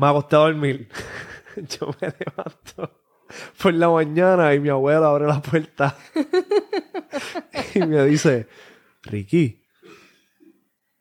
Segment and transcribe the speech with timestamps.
[0.00, 0.88] me acosté a dormir.
[1.56, 2.90] Yo me levanto
[3.62, 5.96] por la mañana y mi abuela abre la puerta
[7.74, 8.48] y me dice,
[9.02, 9.62] Ricky,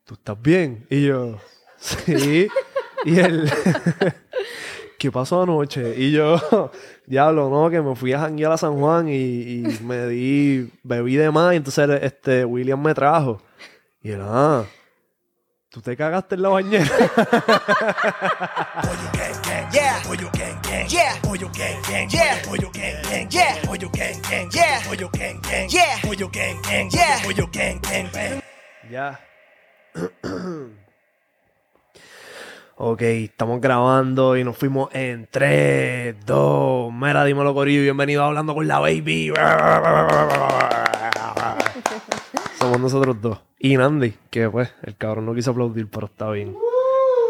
[0.04, 0.85] ¿tú estás bien?
[0.89, 1.39] Y yo,
[1.77, 2.47] sí.
[3.05, 3.49] Y él,
[5.00, 5.96] ¿qué pasó anoche?
[5.97, 6.72] Y yo,
[7.08, 11.31] diablo, no, que me fui a janguear a San Juan y, me di, bebí de
[11.31, 13.42] más y entonces este, William me trajo.
[14.04, 14.66] Y él, ah,
[15.79, 16.85] ¿tú te cagaste en la bañera?
[28.89, 29.20] Ya.
[32.75, 36.91] ok, estamos grabando y nos fuimos en 3, 2.
[36.91, 37.84] Mira, dímelo, Corillo.
[37.84, 39.31] Bienvenido a Hablando con la Baby.
[42.59, 43.48] Somos nosotros dos.
[43.59, 46.55] Y Nandi, que pues, el cabrón no quiso aplaudir, pero está bien.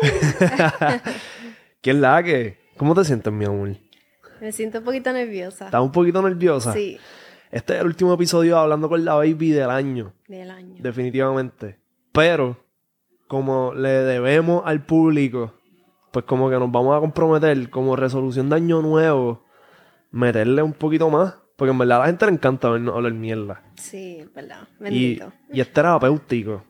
[1.81, 2.57] ¿Qué es la que?
[2.77, 3.75] ¿Cómo te sientes, mi amor?
[4.39, 5.65] Me siento un poquito nerviosa.
[5.65, 6.71] ¿Estás un poquito nerviosa?
[6.73, 6.97] Sí,
[7.51, 10.13] Este es el último episodio Hablando con la Baby del año.
[10.27, 10.75] del año.
[10.79, 11.79] Definitivamente.
[12.13, 12.57] Pero,
[13.27, 15.53] como le debemos al público,
[16.11, 19.43] pues como que nos vamos a comprometer como resolución de año nuevo,
[20.11, 21.35] meterle un poquito más.
[21.59, 23.61] Porque en verdad a la gente le encanta vernos hablar mierda.
[23.75, 24.61] Sí, verdad.
[24.79, 25.33] Y, Bendito.
[25.51, 26.63] y es terapéutico.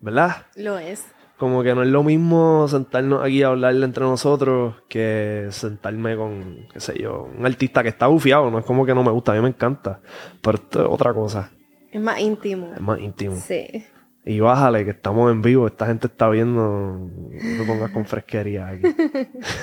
[0.00, 0.46] ¿Verdad?
[0.54, 1.04] Lo es.
[1.36, 6.68] Como que no es lo mismo sentarnos aquí a hablarle entre nosotros que sentarme con,
[6.72, 8.52] qué sé yo, un artista que está bufiado.
[8.52, 10.00] No es como que no me gusta, a mí me encanta.
[10.40, 11.50] Pero esto es otra cosa.
[11.90, 12.70] Es más íntimo.
[12.72, 13.34] Es más íntimo.
[13.34, 13.84] Sí.
[14.24, 15.66] Y bájale, que estamos en vivo.
[15.66, 16.62] Esta gente está viendo.
[16.62, 18.86] No te pongas con fresquería aquí.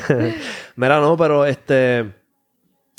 [0.75, 2.20] Mira, no, pero este.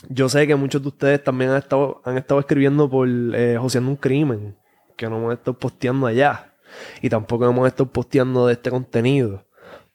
[0.08, 3.91] Yo sé que muchos de ustedes también han estado, han estado escribiendo por eh, Joseando
[3.91, 4.56] un crimen.
[4.97, 6.55] Que no hemos estado posteando allá.
[7.00, 9.45] Y tampoco hemos estado posteando de este contenido.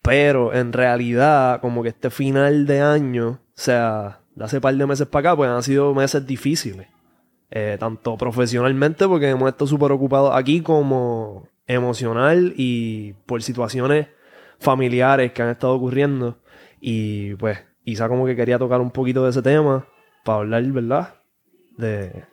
[0.02, 4.86] Pero en realidad, como que este final de año, o sea, de hace par de
[4.86, 6.88] meses para acá, pues han sido meses difíciles.
[7.50, 14.08] Eh, tanto profesionalmente, porque hemos estado súper ocupados aquí, como emocional y por situaciones
[14.60, 16.38] familiares que han estado ocurriendo.
[16.80, 19.88] Y pues, Isa como que quería tocar un poquito de ese tema
[20.28, 21.16] para hablar, ¿verdad?
[21.78, 22.26] De...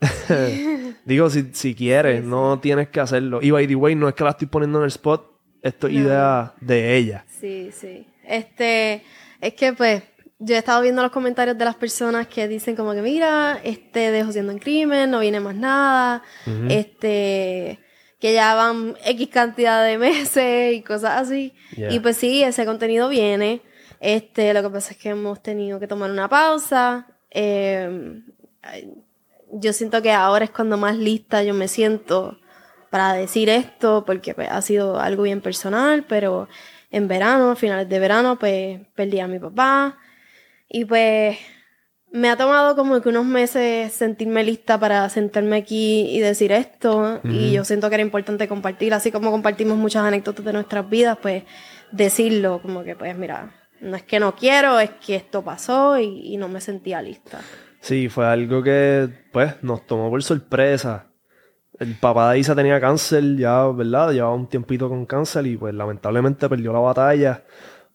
[1.04, 3.40] Digo, si, si quieres, Sí, no tienes que hacerlo.
[3.42, 5.26] Y by the way, no es que la estoy poniendo en el spot,
[5.62, 6.00] esto es No.
[6.00, 7.24] idea de ella.
[7.28, 8.06] Sí, sí.
[8.24, 9.02] Este,
[9.40, 10.02] es que pues,
[10.38, 14.10] yo he estado viendo los comentarios de las personas que dicen como que, mira, este,
[14.10, 16.22] dejo siendo en crimen, no viene más nada,
[16.68, 17.78] este,
[18.20, 21.54] que ya van X cantidad de meses y cosas así.
[21.76, 21.92] Yeah.
[21.92, 23.62] Y pues sí, ese contenido viene.
[24.00, 27.06] Este, lo que pasa es que hemos tenido que tomar una pausa.
[27.30, 28.22] Eh,
[29.52, 32.38] yo siento que ahora es cuando más lista yo me siento
[32.90, 36.48] para decir esto, porque pues, ha sido algo bien personal, pero
[36.90, 39.98] en verano, a finales de verano, pues perdí a mi papá.
[40.68, 41.38] Y pues
[42.10, 47.20] me ha tomado como que unos meses sentirme lista para sentarme aquí y decir esto.
[47.24, 47.54] Y Ujú.
[47.56, 51.44] yo siento que era importante compartir, así como compartimos muchas anécdotas de nuestras vidas, pues
[51.92, 56.36] decirlo, como que pues mira, no es que no quiero, es que esto pasó y,
[56.36, 57.40] no me sentía lista.
[57.80, 61.06] Sí, fue algo que, pues, nos tomó por sorpresa.
[61.78, 64.12] El papá de Isa tenía cáncer ya, ¿verdad?
[64.12, 67.44] Llevaba un tiempito con cáncer y, pues, lamentablemente perdió la batalla,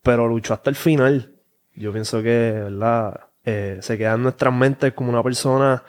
[0.02, 1.34] pero luchó hasta el final.
[1.76, 3.20] Yo pienso que, ¿verdad?
[3.44, 5.84] Eh, se queda en nuestras mentes como una persona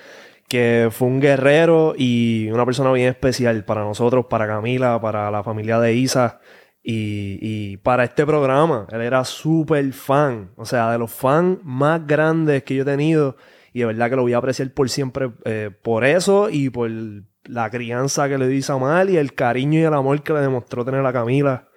[0.48, 5.42] que fue un guerrero y una persona bien especial para nosotros, para Camila, para la
[5.42, 6.40] familia de Isa
[6.84, 8.86] y, y para este programa.
[8.92, 13.36] Él era súper fan, o sea, de los fans más grandes que yo he tenido
[13.74, 16.88] y de verdad que lo voy a apreciar por siempre eh, por eso y por
[17.44, 20.84] la crianza que le dio Isamal y el cariño y el amor que le demostró
[20.84, 21.68] tener a Camila.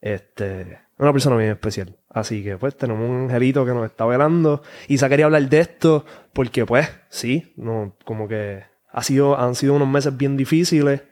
[0.00, 1.96] Este, una persona bien especial.
[2.08, 4.62] Así que pues tenemos un angelito que nos está velando.
[4.86, 8.62] Isa quería hablar de esto porque pues sí, no, como que
[8.92, 11.02] ha sido, han sido unos meses bien difíciles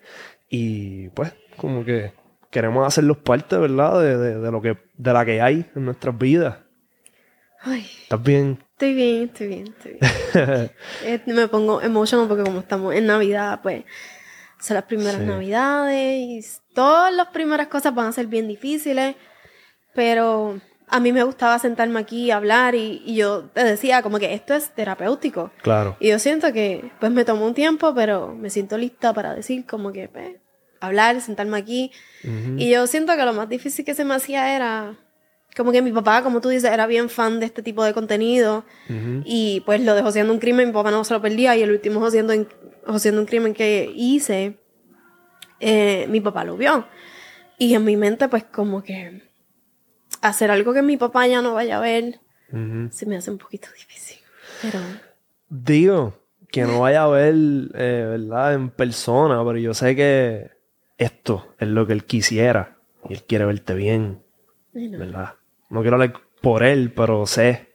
[0.49, 2.13] y pues como que
[2.51, 4.01] queremos hacerlos parte, ¿verdad?
[4.01, 6.59] De, de, de lo que, de la que hay en nuestras vidas.
[7.61, 8.59] Ay, ¿Estás bien?
[8.73, 10.71] estoy bien, estoy bien, estoy bien.
[11.05, 13.85] Eh, me pongo emotional porque como estamos en Navidad, pues
[14.61, 15.27] son las primeras Sí.
[15.27, 16.41] Navidades y
[16.75, 19.17] todas las primeras cosas van a ser bien difíciles,
[19.95, 24.19] pero a mí me gustaba sentarme aquí y hablar y, y yo te decía como
[24.19, 25.51] que esto es terapéutico.
[25.63, 25.97] Claro.
[26.01, 29.67] Y yo siento que pues me tomó un tiempo, pero me siento lista para decir
[29.67, 30.37] como que pues,
[30.81, 31.93] hablar, sentarme aquí.
[32.25, 32.57] Ujú.
[32.59, 34.97] Y yo siento que lo más difícil que se me hacía era
[35.57, 38.65] como que mi papá, como tú dices, era bien fan de este tipo de contenido.
[38.89, 39.23] Ujú.
[39.25, 41.57] Y pues lo dejó siendo un crimen, mi papá no se lo perdía.
[41.57, 42.35] Y el último haciendo
[43.21, 44.59] un crimen que hice,
[45.61, 46.87] eh, mi papá lo vio.
[47.59, 49.23] Y en mi mente, pues como que
[50.23, 52.21] hacer algo que mi papá ya no vaya a ver
[52.53, 52.89] Ujú.
[52.91, 54.19] se me hace un poquito difícil.
[54.63, 54.79] Pero
[55.49, 56.15] Digo,
[56.51, 57.35] que no vaya a ver,
[57.75, 58.55] eh, ¿verdad?
[58.55, 60.51] En persona, pero yo sé que
[60.99, 62.77] esto es lo que él quisiera.
[63.09, 64.23] Y él quiere verte bien,
[64.73, 65.35] bueno, ¿verdad?
[65.71, 66.13] No quiero hablar
[66.43, 67.69] por él, pero sé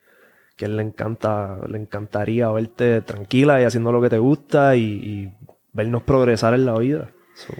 [0.55, 4.83] que él le encanta, le encantaría verte tranquila y haciendo lo que te gusta y,
[4.83, 5.33] y
[5.71, 7.09] vernos progresar en la vida.
[7.35, 7.53] So,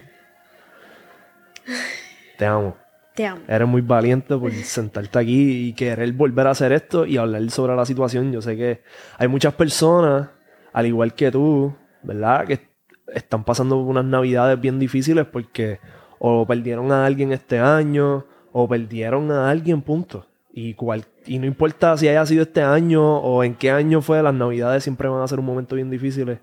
[2.38, 2.76] te amo.
[3.14, 3.42] te amo.
[3.48, 7.74] Eres muy valiente por sentarte aquí y querer volver a hacer esto y hablar sobre
[7.74, 8.32] la situación.
[8.32, 8.82] Yo sé que
[9.18, 10.28] hay muchas personas,
[10.72, 12.46] al igual que tú, ¿verdad?
[12.46, 12.73] Que
[13.08, 15.80] están pasando unas navidades bien difíciles porque
[16.18, 20.26] o perdieron a alguien este año o perdieron a alguien, punto.
[20.52, 24.22] Y, cual, y no importa si haya sido este año o en qué año fue,
[24.22, 26.38] las navidades siempre van a ser un momento bien difícil,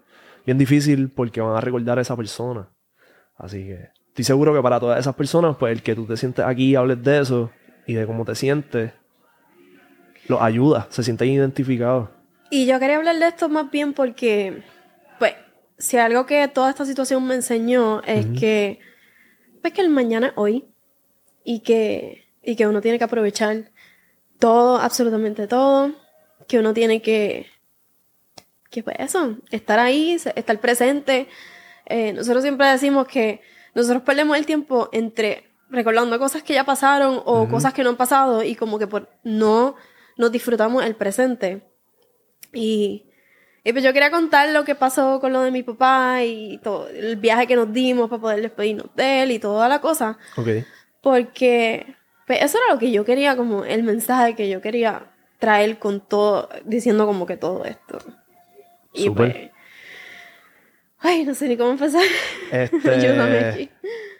[0.45, 2.67] bien difícil porque van a recordar a esa persona.
[3.37, 6.43] Así que estoy seguro que para todas esas personas, pues el que tú te sientes
[6.45, 7.51] aquí y hables de eso
[7.87, 8.91] y de cómo te sientes,
[10.27, 12.09] los ayuda, se sienten identificados.
[12.49, 14.61] Y yo quería hablar de esto más bien porque,
[15.19, 15.35] pues,
[15.81, 18.79] si algo que toda esta situación me enseñó es que,
[19.61, 20.65] pues, que el mañana es hoy
[21.43, 23.71] y que, y que uno tiene que aprovechar
[24.37, 25.91] todo, absolutamente todo,
[26.47, 27.47] que uno tiene que,
[28.69, 31.27] que pues eso, estar ahí, estar presente.
[31.87, 33.41] Eh, nosotros siempre decimos que
[33.73, 37.97] nosotros perdemos el tiempo entre recordando cosas que ya pasaron o cosas que no han
[37.97, 39.75] pasado y como que por no
[40.15, 41.63] nos disfrutamos el presente.
[42.53, 43.10] Y,
[43.63, 46.87] y pues yo quería contar lo que pasó con lo de mi papá y todo
[46.89, 50.17] el viaje que nos dimos para poder despedirnos de él y toda la cosa.
[50.35, 50.47] Ok.
[51.01, 51.95] Porque
[52.27, 55.99] pues, eso era lo que yo quería, como el mensaje que yo quería traer con
[56.01, 57.99] todo, diciendo como que todo esto.
[58.93, 59.31] Y Súper.
[59.31, 59.51] pues.
[60.99, 62.03] Ay, no sé ni cómo empezar.
[62.51, 63.69] Ayúdame Este, aquí.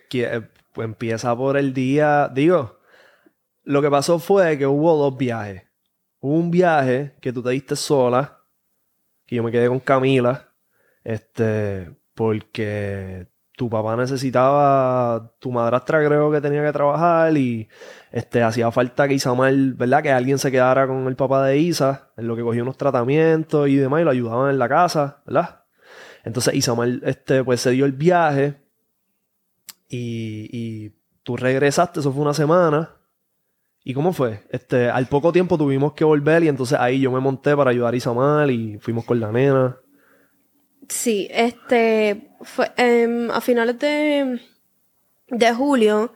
[0.10, 0.42] que, eh,
[0.74, 2.80] pues empieza por el día, digo,
[3.64, 5.64] lo que pasó fue que hubo dos viajes.
[6.20, 8.41] Hubo un viaje que tú te diste sola,
[9.31, 10.50] que yo me quedé con Camila,
[11.06, 17.69] este, porque tu papá necesitaba, tu madrastra creo que tenía que trabajar y
[18.12, 20.04] este, hacía falta que Isamar, ¿verdad?
[20.04, 23.69] Que alguien se quedara con el papá de Isa, en lo que cogió unos tratamientos
[23.69, 25.63] y demás, y lo ayudaban en la casa, ¿verdad?
[26.25, 28.62] Entonces Isamar, este, pues se dio el viaje
[29.88, 30.94] y, y
[31.24, 32.98] tú regresaste, eso fue una semana.
[33.83, 34.44] ¿Y cómo fue?
[34.50, 37.94] Este, al poco tiempo tuvimos que volver y entonces ahí yo me monté para ayudar
[37.94, 39.78] a Isamar y fuimos con la nena.
[40.88, 44.39] Sí, este fue em, a finales de,
[45.30, 46.13] de julio.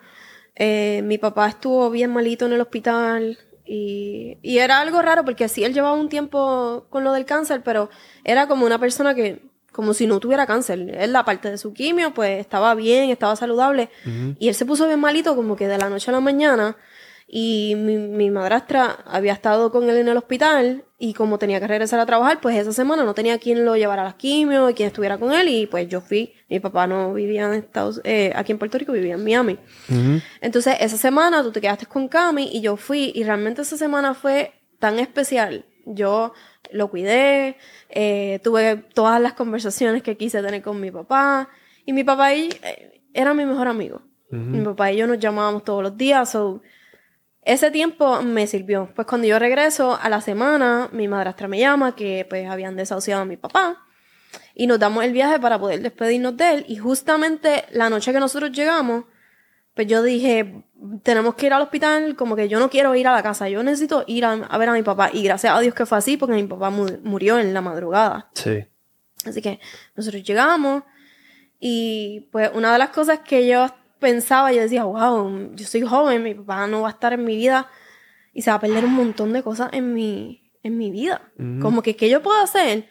[0.56, 5.47] eh, mi papá estuvo bien malito en el hospital y, y era algo raro porque
[5.50, 7.89] sí, él llevaba un tiempo con lo del cáncer, pero
[8.23, 9.41] era como una persona que,
[9.71, 10.79] como si no tuviera cáncer.
[11.00, 13.89] Él, la parte de su quimio, pues estaba bien, estaba saludable.
[14.39, 16.77] Y él se puso bien malito como que de la noche a la mañana.
[17.27, 21.68] Y mi, mi madrastra había estado con él en el hospital y como tenía que
[21.68, 24.74] regresar a trabajar, pues esa semana no tenía quien lo llevara a las quimio y
[24.74, 26.33] quien estuviera con él y pues yo fui.
[26.50, 29.57] Mi papá no vivía en Estados eh, aquí en Puerto Rico, vivía en Miami.
[30.39, 34.13] Entonces esa semana tú te quedaste con Cami y yo fui y realmente esa semana
[34.13, 35.66] fue tan especial.
[35.86, 36.33] Yo
[36.71, 37.57] lo cuidé,
[37.89, 41.50] eh, tuve todas las conversaciones que quise tener con mi papá
[41.86, 44.01] y mi papá y, eh, era mi mejor amigo.
[44.31, 46.62] Mi papá y yo nos llamábamos todos los días, so,
[47.45, 48.89] ese tiempo me sirvió.
[48.95, 53.21] Pues cuando yo regreso a la semana, mi madrastra me llama que pues habían desahuciado
[53.21, 53.81] a mi papá.
[54.54, 56.66] Y nos damos el viaje para poder despedirnos de él.
[56.68, 59.06] Y justamente la noche que nosotros llegamos,
[59.73, 60.64] pues yo dije,
[61.04, 63.61] tenemos que ir al hospital, como que yo no quiero ir a la casa, yo
[63.64, 65.09] necesito ir a, a ver a mi papá.
[65.14, 68.30] Y gracias a Dios que fue así, porque mi papá mu- murió en la madrugada.
[68.33, 68.66] Sí.
[69.25, 69.59] Así que
[69.95, 70.83] nosotros llegamos
[71.59, 73.68] y pues una de las cosas que yo
[73.99, 77.35] pensaba, yo decía, wow, yo soy joven, mi papá no va a estar en mi
[77.35, 77.69] vida
[78.33, 81.31] y se va a perder un montón de cosas en mi, en mi vida.
[81.61, 82.87] Como que, ¿qué yo puedo hacer?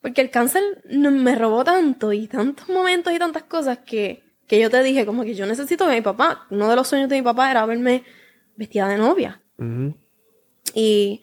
[0.00, 4.68] Porque el cáncer me robó tanto y tantos momentos y tantas cosas que, que yo
[4.68, 7.22] te dije, como que yo necesito que mi papá, uno de los sueños de mi
[7.22, 8.04] papá era verme
[8.56, 9.40] vestida de novia.
[10.74, 11.22] Y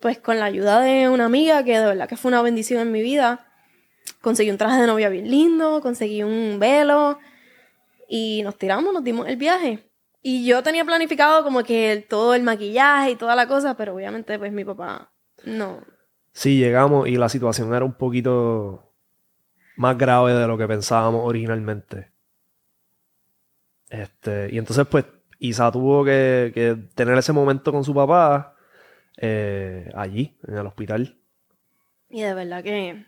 [0.00, 2.92] pues con la ayuda de una amiga que de verdad que fue una bendición en
[2.92, 3.46] mi vida,
[4.20, 7.18] conseguí un traje de novia bien lindo, conseguí un velo
[8.16, 9.90] y nos tiramos, nos dimos el viaje.
[10.22, 13.92] Y yo tenía planificado como que el- todo el maquillaje y toda la cosa, pero
[13.94, 15.10] obviamente pues mi papá
[15.44, 15.80] no.
[16.32, 18.92] Sí, llegamos y la situación era un poquito
[19.76, 22.12] más grave de lo que pensábamos originalmente.
[23.90, 25.04] Este, y entonces, pues,
[25.40, 28.54] Isa tuvo que, que tener ese momento con su papá
[29.16, 31.16] eh, allí, en el hospital.
[32.08, 33.04] Y de verdad que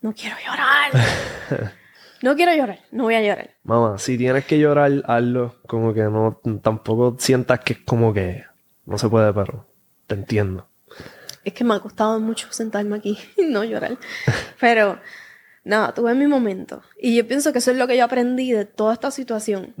[0.00, 0.92] no quiero llorar.
[2.22, 3.50] no quiero llorar, no voy a llorar.
[3.64, 5.56] Mamá, si tienes que llorar, hazlo.
[5.66, 8.44] Como que no, tampoco sientas que es como que
[8.86, 9.66] No se puede, pero
[10.06, 10.68] te entiendo.
[11.44, 13.96] Es que me ha costado mucho sentarme aquí y no llorar.
[14.60, 14.98] Pero,
[15.64, 16.82] nada, tuve mi momento.
[17.00, 19.74] Y yo pienso que eso es lo que yo aprendí de toda esta situación.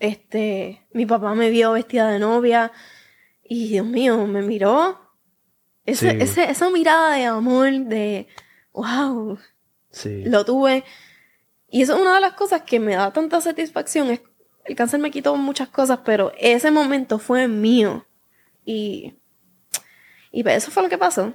[0.00, 2.72] Este, mi papá me vio vestida de novia
[3.42, 4.98] y Dios mío, me miró.
[5.86, 6.16] Ese, Sí.
[6.20, 8.26] ese- esa mirada de amor, de
[8.72, 9.38] wow,
[9.90, 10.24] Sí.
[10.24, 10.84] lo tuve.
[11.74, 14.08] Y eso es una de las cosas que me da tanta satisfacción.
[14.08, 14.20] Es,
[14.64, 18.06] el cáncer me quitó muchas cosas, pero ese momento fue mío.
[18.64, 19.14] Y,
[20.30, 21.34] y pues eso fue lo que pasó.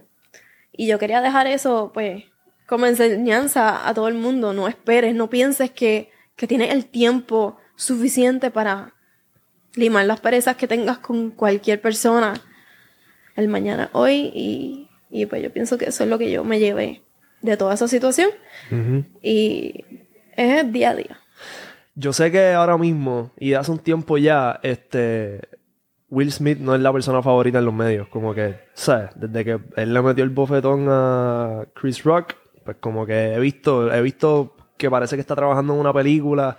[0.72, 2.24] Y yo quería dejar eso, pues,
[2.70, 4.54] como enseñanza a todo el mundo.
[4.54, 8.94] No esperes, no pienses que, que tienes el tiempo suficiente para
[9.74, 12.34] limar las perezas que tengas con cualquier persona
[13.36, 14.32] el mañana hoy.
[14.34, 17.04] Y, y pues yo pienso que eso es lo que yo me llevé
[17.42, 18.30] de toda esa situación.
[18.72, 19.04] Ujú.
[19.22, 19.99] Y
[20.40, 21.20] es día a día.
[21.96, 25.42] Yo sé que ahora mismo, y hace un tiempo ya, este.
[26.12, 28.08] Will Smith no es la persona favorita en los medios.
[28.08, 29.12] Como que, ¿sabes?
[29.16, 32.34] Desde que él le metió el bofetón a Chris Rock,
[32.66, 36.58] pues como que he visto, he visto que parece que está trabajando en una película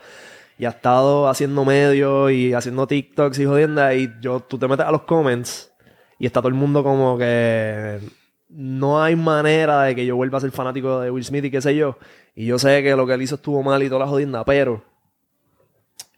[0.59, 3.95] y ha estado haciendo medios y haciendo TikToks y jodienda.
[3.95, 5.73] Y yo, tú te metes a los comments
[6.19, 7.99] y está todo el mundo como que
[8.51, 11.63] no hay manera de que yo vuelva a ser fanático de Will Smith y qué
[11.63, 11.97] sé yo.
[12.35, 14.83] Y yo sé que lo que él hizo estuvo mal y toda la jodienda, pero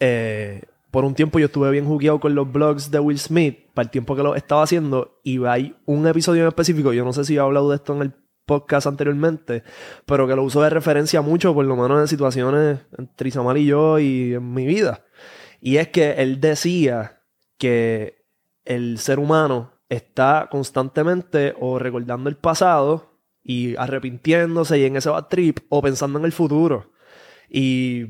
[0.01, 3.85] eh, por un tiempo yo estuve bien jugueado con los blogs de Will Smith para
[3.85, 7.25] el tiempo que lo estaba haciendo y hay un episodio en específico, yo no sé
[7.25, 8.13] si he hablado de esto en el
[8.45, 9.63] podcast anteriormente,
[10.05, 13.67] pero que lo uso de referencia mucho, por lo menos en situaciones entre Isamar y
[13.67, 15.05] yo y en mi vida.
[15.61, 17.23] Y es que él decía
[17.57, 18.27] que
[18.65, 23.12] el ser humano está constantemente o recordando el pasado
[23.45, 26.93] y arrepintiéndose y en ese bad trip o pensando en el futuro.
[27.49, 28.07] Y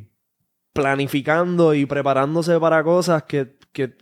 [0.72, 3.96] planificando y preparándose para cosas que, que,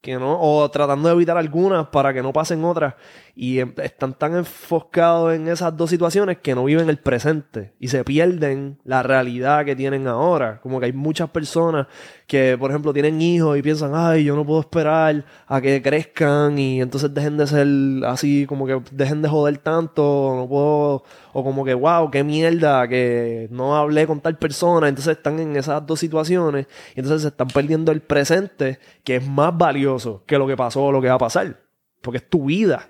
[0.00, 2.94] que no, o tratando de evitar algunas para que no pasen otras.
[3.34, 7.88] Y em- están tan enfocados en esas dos situaciones que no viven el presente y
[7.88, 10.60] se pierden la realidad que tienen ahora.
[10.60, 11.86] Como que hay muchas personas
[12.26, 16.58] que, por ejemplo, tienen hijos y piensan, ay, yo no puedo esperar a que crezcan
[16.58, 17.66] y entonces dejen de ser
[18.06, 22.86] así, como que dejen de joder tanto, no puedo, o como que, wow, qué mierda,
[22.88, 27.28] que no hablé con tal persona, entonces están en esas dos situaciones y entonces se
[27.28, 31.08] están perdiendo el presente, que es más valioso que lo que pasó o lo que
[31.08, 31.60] va a pasar,
[32.00, 32.89] porque es tu vida.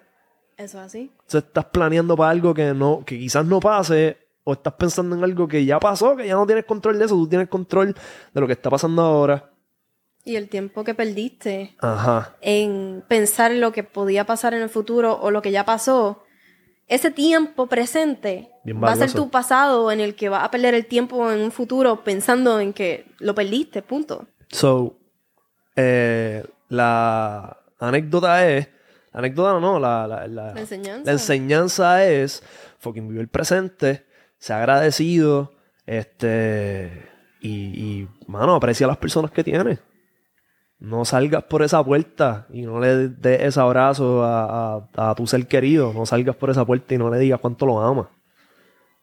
[0.60, 1.10] Eso es así.
[1.10, 5.24] Entonces estás planeando para algo que no, que quizás no pase, o estás pensando en
[5.24, 7.94] algo que ya pasó, que ya no tienes control de eso, tú tienes control
[8.34, 9.50] de lo que está pasando ahora.
[10.22, 12.36] Y el tiempo que perdiste Ajá.
[12.42, 16.24] en pensar en lo que podía pasar en el futuro o lo que ya pasó,
[16.88, 20.84] ese tiempo presente va a ser tu pasado en el que vas a perder el
[20.84, 24.26] tiempo en un futuro pensando en que lo perdiste, punto.
[24.50, 24.98] So,
[25.74, 28.68] eh, la anécdota es.
[29.12, 31.02] La anécdota no, la, la, la- La enseñanza.
[31.04, 32.42] la enseñanza es.
[32.78, 34.06] Fucking vive el presente.
[34.38, 35.52] Sea agradecido.
[35.86, 37.08] Este.
[37.40, 37.50] Y,
[38.02, 39.80] y, mano, aprecia a las personas que tienes.
[40.78, 45.26] No salgas por esa puerta y no le des ese abrazo a, a- a tu
[45.26, 45.92] ser querido.
[45.92, 48.06] No salgas por esa puerta y no le digas cuánto lo amas.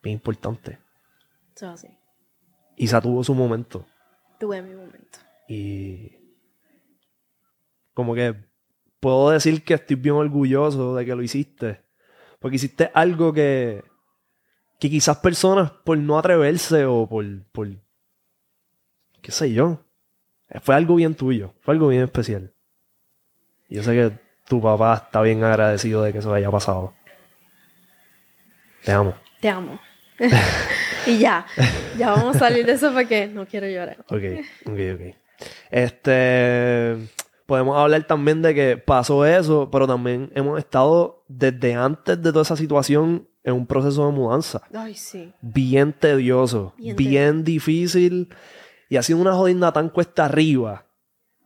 [0.01, 0.79] Bien importante.
[1.55, 1.87] Eso es así.
[2.77, 3.85] Isa tuvo su momento.
[4.39, 5.19] Tuve mi momento.
[5.47, 6.11] Y
[7.93, 8.35] como que
[8.99, 11.81] puedo decir que estoy bien orgulloso de que lo hiciste.
[12.39, 13.83] Porque hiciste algo que,
[14.79, 17.69] que quizás personas por no atreverse o por, por,
[19.21, 19.83] qué sé yo,
[20.61, 22.53] fue algo bien tuyo, fue algo bien especial.
[23.69, 24.11] Y yo sé que
[24.47, 26.93] tu papá está bien agradecido de que eso haya pasado.
[28.83, 29.15] Te amo.
[29.41, 29.79] Te amo.
[31.05, 31.45] y ya,
[31.97, 33.97] ya vamos a salir de eso porque no quiero llorar.
[34.07, 34.23] Ok,
[34.65, 35.15] ok, ok.
[35.69, 36.97] Este.
[37.47, 42.43] Podemos hablar también de que pasó eso, pero también hemos estado desde antes de toda
[42.43, 44.61] esa situación en un proceso de mudanza.
[44.73, 45.33] Ay, sí.
[45.41, 48.29] Bien tedioso, Bien bien, difícil.
[48.89, 50.83] Y ha sido una jodida tan cuesta arriba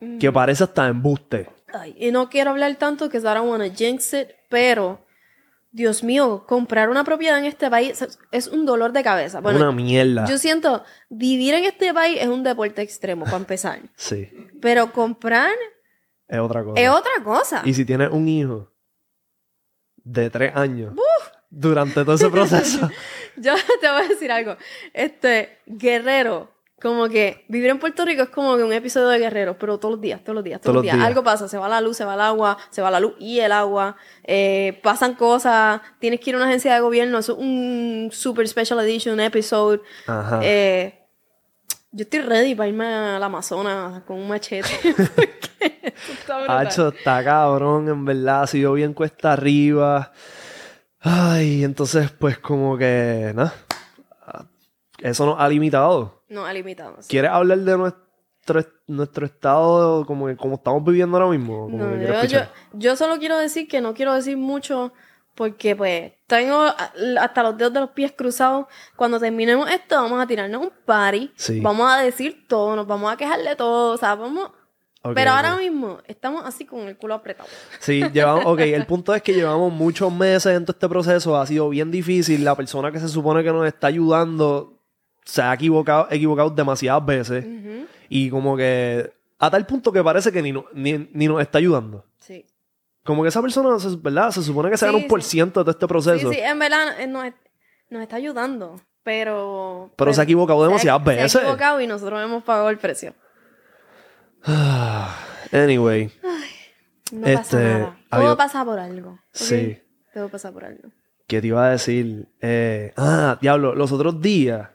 [0.02, 0.18] Mm.
[0.18, 1.48] que parece hasta embuste.
[1.74, 5.06] Ay, y no quiero hablar tanto que I don't wanna jinx it, pero
[5.72, 9.40] Dios mío, comprar una propiedad en este país es, un dolor de cabeza.
[9.40, 10.26] Bueno, una mierda.
[10.26, 13.80] yo siento, vivir en este país es un deporte extremo, para empezar.
[13.96, 14.28] Sí,
[14.60, 15.54] Pero comprar
[16.32, 16.82] es otra cosa.
[16.82, 17.62] es otra cosa.
[17.66, 18.72] Y si tienes un hijo
[20.04, 20.94] de tres años
[21.50, 22.90] durante todo ese proceso.
[23.36, 24.56] Yo te voy a decir algo.
[24.94, 26.50] Este, Guerrero,
[26.82, 29.94] como que vivir en Puerto Rico es como que un episodio de Guerrero, pero todos
[29.94, 30.98] los días, todos los días, todos, los días.
[31.00, 33.40] Algo pasa, se va la luz, se va el agua, se va la luz y
[33.40, 38.10] el agua, eh, pasan cosas, tienes que ir a una agencia de gobierno, es un
[38.12, 39.82] super special edition episode.
[40.08, 40.40] Ajá.
[40.42, 41.01] Eh,
[41.94, 44.70] Yo estoy ready para irme al Amazonas con un machete.
[45.26, 45.62] porque
[46.14, 46.60] está.
[46.60, 50.12] Hacho, está cabrón, en verdad, ha sido bien cuesta arriba.
[51.00, 53.54] Ay, entonces, pues como que, nada,
[55.00, 56.24] eso nos ha limitado.
[56.30, 56.98] No, ha limitado.
[57.02, 57.10] sí.
[57.10, 61.64] ¿Quieres hablar de nuestro, nuestro estado, como, que- como estamos viviendo ahora mismo?
[61.66, 62.40] Como No, yo, yo,
[62.74, 64.94] yo solo quiero decir que no quiero decir mucho
[65.36, 66.68] porque pues tengo
[67.20, 68.68] hasta los dedos de los pies cruzados.
[68.96, 71.32] Cuando terminemos esto vamos a tirarnos un party.
[71.36, 71.60] Sí.
[71.60, 73.94] Vamos a decir todo, nos vamos a quejar de todo.
[73.94, 74.52] O sea, vamos...
[75.16, 77.50] Pero ahora mismo estamos así con el culo apretado.
[77.80, 81.46] Sí, llevamos, ok, el punto es que llevamos muchos meses en todo este proceso, ha
[81.48, 84.78] sido bien difícil, la persona que se supone que nos está ayudando
[85.26, 87.44] se ha equivocado, equivocado demasiadas veces
[88.10, 91.58] y como que a tal punto que parece que ni, no- ni, ni nos está
[91.58, 92.06] ayudando.
[92.20, 92.46] Sí.
[93.04, 94.32] Como que esa persona, se- ¿verdad?
[94.32, 96.60] Se supone que se Sí, gana un por ciento de todo este proceso, sí, en
[96.60, 97.26] verdad eh, nos,
[97.90, 98.76] nos está ayudando.
[99.04, 99.90] Pero...
[99.96, 101.32] pero se ha equivocado demasiadas se veces.
[101.32, 103.16] Se ha equivocado y nosotros hemos pagado el precio.
[105.54, 106.12] Anyway,
[107.12, 107.98] No pasa Este, nada.
[108.10, 109.20] Todo había- pasa por algo.
[109.34, 109.78] Sí.
[110.14, 110.90] Todo pasa por algo.
[111.28, 112.28] ¿qué te iba a decir?
[112.42, 114.70] Eh, ah, diablo, los otros días,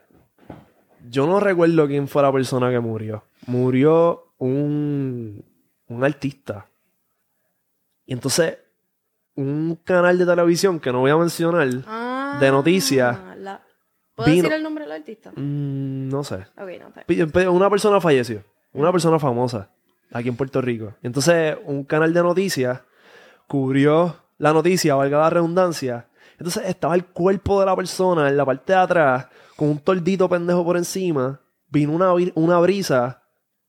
[1.07, 3.23] yo no recuerdo quién fue la persona que murió.
[3.45, 5.45] Murió un,
[5.87, 6.67] un artista.
[8.07, 8.57] Y entonces,
[9.35, 13.61] un canal de televisión que no voy a mencionar, Ah, De noticias, la-
[14.15, 15.31] ¿Puedo vino- decir el nombre del artista?
[15.31, 16.35] mm, no sé.
[16.57, 16.69] Ok,
[17.45, 18.43] no, Una persona falleció.
[18.73, 19.69] Una persona famosa.
[20.11, 20.93] Aquí en Puerto Rico.
[21.03, 22.81] Y entonces, un canal de noticias
[23.47, 26.07] cubrió la noticia, valga la redundancia.
[26.37, 30.29] Entonces, estaba el cuerpo de la persona en la parte de atrás, con un tordito
[30.29, 31.41] pendejo por encima.
[31.69, 33.23] Vino una, una brisa,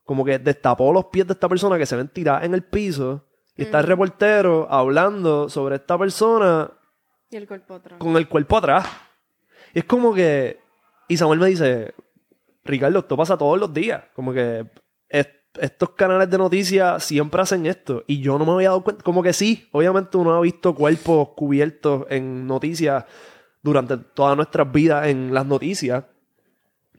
[0.04, 3.24] como que destapó los pies de esta persona que se ven tiradas en el piso.
[3.58, 6.70] Y está el reportero hablando sobre esta persona
[7.30, 7.98] Y el cuerpo atrás.
[7.98, 8.86] con el cuerpo atrás.
[9.74, 10.60] Y es como que.
[11.08, 11.94] Y Samuel me dice:
[12.64, 14.04] Ricardo, esto pasa todos los días.
[14.14, 14.64] Como que
[15.08, 15.28] es-
[15.60, 18.04] estos canales de noticias siempre hacen esto.
[18.06, 19.02] Y yo no me había dado cuenta.
[19.02, 23.04] Como que sí, obviamente uno ha visto cuerpos cubiertos en noticias
[23.60, 26.04] durante todas nuestras vidas en las noticias.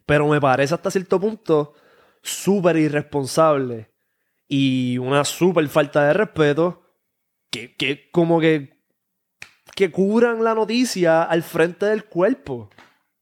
[0.06, 1.74] Pero me parece hasta cierto punto
[2.22, 3.89] súper irresponsable
[4.50, 6.82] y una súper falta de respeto
[7.50, 8.78] que, que como que
[9.76, 12.70] que cubran la noticia al frente del cuerpo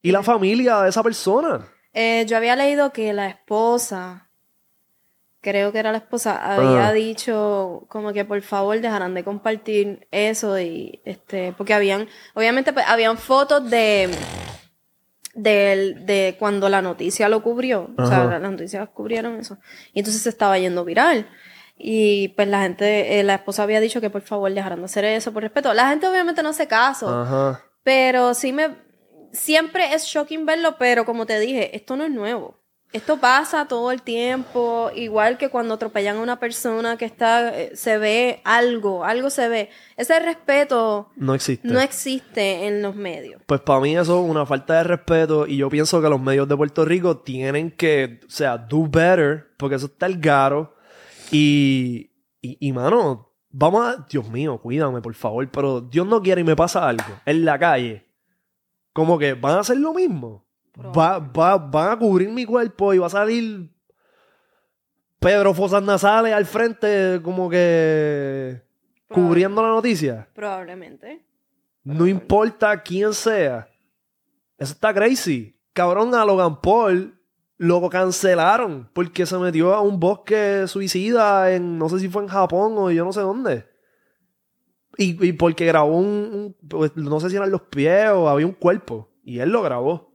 [0.02, 1.68] y la familia de esa persona.
[1.94, 4.30] Eh, yo había leído que la esposa,
[5.42, 6.94] creo que era la esposa, había Ah.
[6.94, 12.86] dicho como que por favor dejaran de compartir eso y este, porque habían, obviamente pues,
[12.88, 14.10] habían fotos de
[15.38, 19.58] del- de cuando la noticia lo cubrió, o sea, las noticias cubrieron eso,
[19.93, 21.28] y entonces se estaba yendo viral.
[21.78, 25.06] Y pues la gente, eh, la esposa había dicho que por favor dejaran de hacer
[25.06, 25.73] eso por respeto.
[25.76, 27.08] La gente obviamente no hace caso.
[27.08, 27.62] Ajá.
[27.84, 28.76] Pero sí me...
[29.32, 32.57] Siempre es shocking verlo, pero como te dije, esto no es nuevo.
[32.93, 37.71] Esto pasa todo el tiempo, igual que cuando atropellan a una persona que está, eh,
[37.76, 39.69] se ve algo, algo se ve.
[39.97, 41.67] Ese respeto No existe.
[41.67, 43.41] no existe en los medios.
[43.45, 46.47] Pues para mí eso es una falta de respeto y yo pienso que los medios
[46.47, 50.73] de Puerto Rico tienen que, o sea, do better, porque eso está el garo.
[51.30, 54.06] Y, y, y, mano, vamos a...
[54.10, 57.60] Dios mío, cuídame, por favor, pero Dios no quiere y me pasa algo en la
[57.60, 58.08] calle.
[58.93, 60.47] Como que van a hacer lo mismo.
[60.96, 63.70] Va, va, van a cubrir mi cuerpo y va a salir
[65.20, 68.62] Pedro Fosas Nasales al frente como que
[69.10, 70.28] cubriendo la noticia.
[70.34, 71.26] Probablemente.
[71.84, 73.68] No importa quién sea.
[74.58, 75.58] Eso está crazy.
[75.74, 77.13] Cabrón, a Logan Paul
[77.58, 82.28] lo cancelaron porque se metió a un bosque suicida en, no sé si fue en
[82.30, 83.66] Japón o yo no sé dónde.
[84.98, 86.06] Y, y porque grabó un,
[86.62, 89.10] un- pues, no sé si eran los pies o había un cuerpo.
[89.24, 90.07] Y él lo grabó.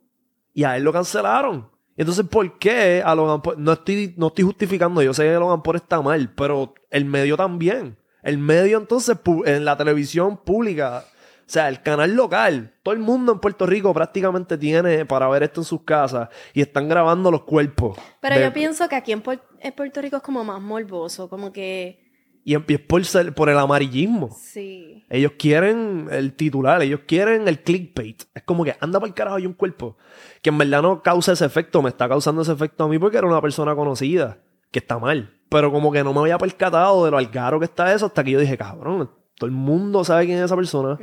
[0.54, 1.70] Y a él lo cancelaron.
[1.96, 3.56] Entonces, ¿por qué a Logan Paul?
[3.62, 7.36] No estoy, no estoy justificando, yo sé que Logan Paul está mal, pero el medio
[7.36, 7.96] también.
[8.22, 13.32] El medio, entonces, en la televisión pública, o sea, el canal local, todo el mundo
[13.32, 17.42] en Puerto Rico prácticamente tiene para ver esto en sus casas y están grabando los
[17.42, 17.98] cuerpos.
[18.20, 22.01] Pero de- yo pienso que aquí en Puerto Rico es como más morboso, como que
[22.44, 24.31] Y es y es por, ser- por el amarillismo.
[24.38, 25.05] sí.
[25.09, 28.22] Ellos quieren el titular, ellos quieren el clickbait.
[28.35, 29.98] Es como que anda por el carajo hay un cuerpo.
[30.40, 33.18] Que en verdad no causa ese efecto, me está causando ese efecto a mí porque
[33.18, 34.38] era una persona conocida,
[34.70, 35.35] que está mal.
[35.50, 38.31] Pero como que no me había percatado de lo algaro que está eso hasta que
[38.31, 40.98] yo dije, cabrón, todo el mundo sabe quién es esa persona.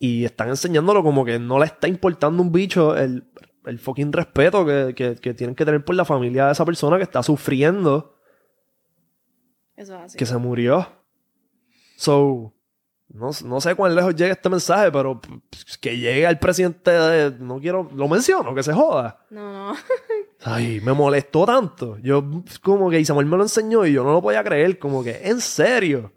[0.00, 3.28] Y están enseñándolo como que no le está importando un bicho el,
[3.64, 6.96] el fucking respeto que, que- que tienen que tener por la familia de esa persona
[6.96, 8.16] que está sufriendo,
[9.80, 10.18] Eso es así.
[10.18, 10.86] que se murió.
[11.96, 12.52] So,
[13.08, 15.22] no, no sé cuán lejos llega este mensaje, pero
[15.80, 17.38] que llegue al presidente de...
[17.38, 17.88] No quiero...
[17.94, 19.24] Lo menciono, que se joda.
[19.30, 19.78] No, no.
[20.44, 21.96] Ay, me molestó tanto.
[22.02, 22.22] Yo,
[22.62, 24.78] como que Isamuel me lo enseñó y yo no lo podía creer.
[24.78, 26.12] Como que, ¿en serio?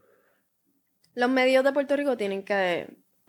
[1.16, 2.88] Los medios de Puerto Rico tienen que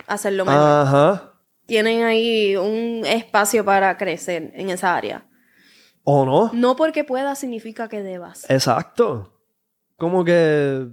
[0.08, 0.60] hacerlo mejor.
[0.60, 1.34] Ajá.
[1.66, 5.28] Tienen ahí un espacio para crecer en esa área.
[6.02, 6.50] ¿O no?
[6.52, 8.50] No porque puedas significa que debas.
[8.50, 9.33] Exacto.
[9.96, 10.86] Como que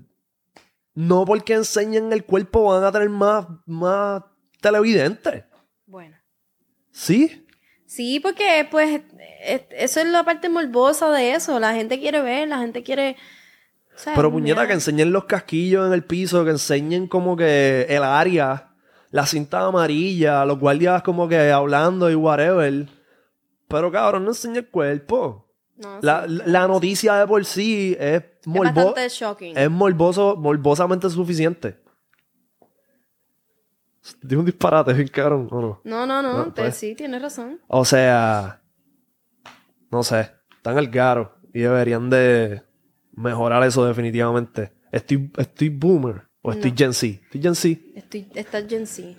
[0.93, 4.23] no porque enseñen el cuerpo van a tener más, más
[4.61, 5.43] televidentes.
[5.85, 6.17] Bueno.
[6.91, 7.45] ¿Sí?
[7.85, 9.01] Sí, porque pues
[9.43, 11.59] es- eso es la parte morbosa de eso.
[11.59, 13.15] La gente quiere ver, la gente quiere...
[14.15, 18.73] Pero puñeta, que enseñen los casquillos en el piso, que enseñen como que el área,
[19.11, 22.87] la cinta amarilla, los guardias como que hablando y whatever.
[23.67, 25.50] Pero cabrón, no enseña el cuerpo.
[25.77, 26.39] No, La, sí.
[26.45, 29.57] la noticia de por sí es, es morbo- shocking.
[29.57, 31.79] es morboso, morbosamente suficiente.
[34.21, 35.81] Dijo un disparate, bien cabrón, ¿o no?
[35.83, 36.75] No, no, no, No, te- pues.
[36.75, 37.59] sí, tienes razón.
[37.67, 38.61] O sea,
[39.91, 42.63] no sé, están al garo y deberían de
[43.13, 44.73] mejorar eso definitivamente.
[44.91, 46.77] Estoy, estoy boomer o estoy No.
[46.77, 47.07] Gen Z.
[47.07, 47.79] Estoy Gen Z.
[47.95, 49.15] Estoy, estás Gen Z.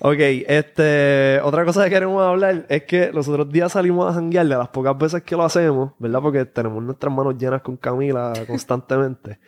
[0.00, 4.46] Ok, este, otra cosa que queremos hablar es que los otros días salimos a janguear
[4.46, 6.20] de las pocas veces que lo hacemos, ¿verdad?
[6.20, 9.38] Porque tenemos nuestras manos llenas con Camila constantemente.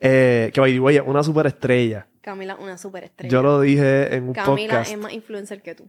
[0.00, 2.06] Eh, que by the way, es una superestrella.
[2.22, 3.30] Camila, una superestrella.
[3.30, 4.92] Yo lo dije en un Camila podcast.
[4.92, 5.88] es más influencer que tú.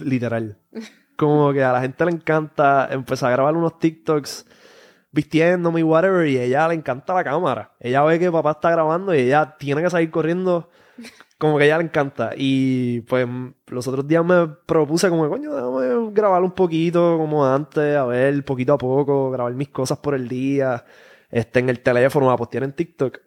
[0.00, 0.58] Literal.
[1.16, 4.44] Como que a la gente le encanta empezar a grabar unos TikToks
[5.16, 7.72] vistiéndome y whatever, y ella le encanta la cámara.
[7.80, 10.68] Ella ve que papá está grabando y ella tiene que salir corriendo.
[11.38, 12.32] Como que ella le encanta.
[12.36, 13.26] Y pues
[13.66, 18.44] los otros días me propuse como, coño, déjame grabar un poquito como antes, a ver,
[18.44, 20.84] poquito a poco, grabar mis cosas por el día.
[21.30, 23.18] Este, en el teléfono, a postear en TikTok.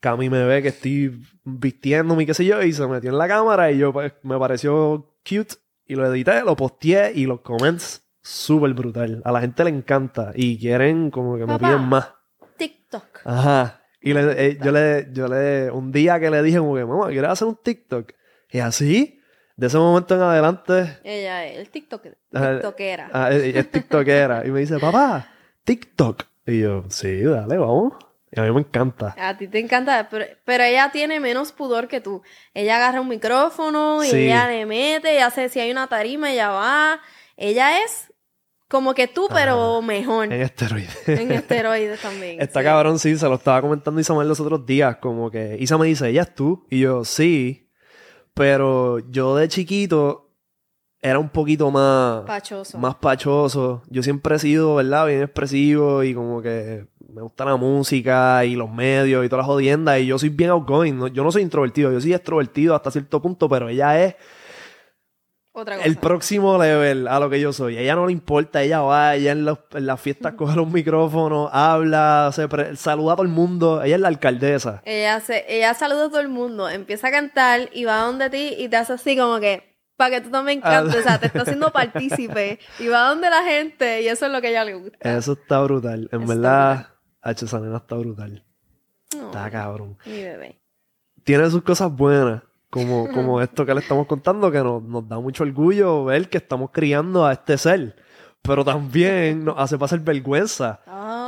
[0.00, 3.28] Cami me ve que estoy vistiéndome y qué sé yo, y se metió en la
[3.28, 8.09] cámara y yo pues, me pareció cute y lo edité, lo posteé y los comments
[8.22, 9.22] súper brutal.
[9.24, 12.12] A la gente le encanta y quieren como que me piden más.
[12.56, 13.20] TikTok.
[13.24, 13.80] Ajá.
[14.00, 17.08] Y le- eh, yo le, yo le, un día que le dije como que, mamá,
[17.08, 18.12] ¿quieres hacer un TikTok?
[18.50, 19.20] Y así,
[19.56, 22.02] de ese momento en adelante, Ella es el TikTok,
[22.32, 23.10] TikTokera.
[23.12, 24.46] ah, es, es TikTokera.
[24.46, 25.28] Y me dice, papá,
[25.64, 26.24] TikTok.
[26.46, 27.92] Y yo, sí, dale, vamos.
[28.32, 29.14] Y a mí me encanta.
[29.18, 32.22] A ti te encanta, pero, pero ella tiene menos pudor que tú.
[32.54, 34.16] Ella agarra un micrófono y Sí.
[34.26, 37.00] ella le mete, y hace, si hay una tarima, ella va.
[37.36, 38.09] Ella es
[38.70, 40.32] como que tú, pero mejor.
[40.32, 41.08] En esteroides.
[41.08, 42.40] En esteroides también.
[42.40, 42.64] Está sí.
[42.64, 46.08] cabrón, sí, se lo estaba comentando Isabel los otros días, como que Isa me dice,
[46.08, 47.68] ella es tú, y yo, sí,
[48.32, 50.30] pero yo de chiquito
[51.02, 52.78] era un poquito más, Pachoso.
[52.78, 53.82] más pachoso.
[53.88, 55.06] Yo siempre he sido, ¿verdad?
[55.06, 59.46] Bien expresivo y como que me gusta la música y los medios y todas las
[59.48, 61.06] jodiendas, y yo soy bien outgoing, ¿no?
[61.08, 64.14] yo no soy introvertido, yo soy extrovertido hasta cierto punto, pero ella es
[65.60, 65.86] Otra cosa.
[65.86, 67.76] el próximo level a lo que yo soy.
[67.76, 70.68] A ella no le importa, ella va, ella en, los- en las fiestas coge los
[70.70, 73.82] micrófonos, habla, se pre- saluda a todo el mundo.
[73.82, 74.82] Ella es la alcaldesa.
[74.84, 78.54] Ella, se, ella saluda a todo el mundo, empieza a cantar y va donde ti
[78.58, 80.70] y te hace así como que para que tú también Ah.
[80.70, 84.32] cantes, o sea, te está haciendo partícipe y va donde la gente y eso es
[84.32, 85.16] lo que a ella le gusta.
[85.16, 86.08] Eso está brutal.
[86.12, 86.88] En verdad,
[87.20, 87.44] H.
[87.44, 88.42] esa nena está brutal.
[89.14, 89.98] No, Está cabrón.
[90.06, 90.58] mi bebé.
[91.22, 95.18] Tiene sus cosas buenas, como, como esto que le estamos contando, que nos, nos da
[95.18, 97.96] mucho orgullo ver que estamos criando a este ser.
[98.42, 100.80] Pero también nos hace pasar vergüenza.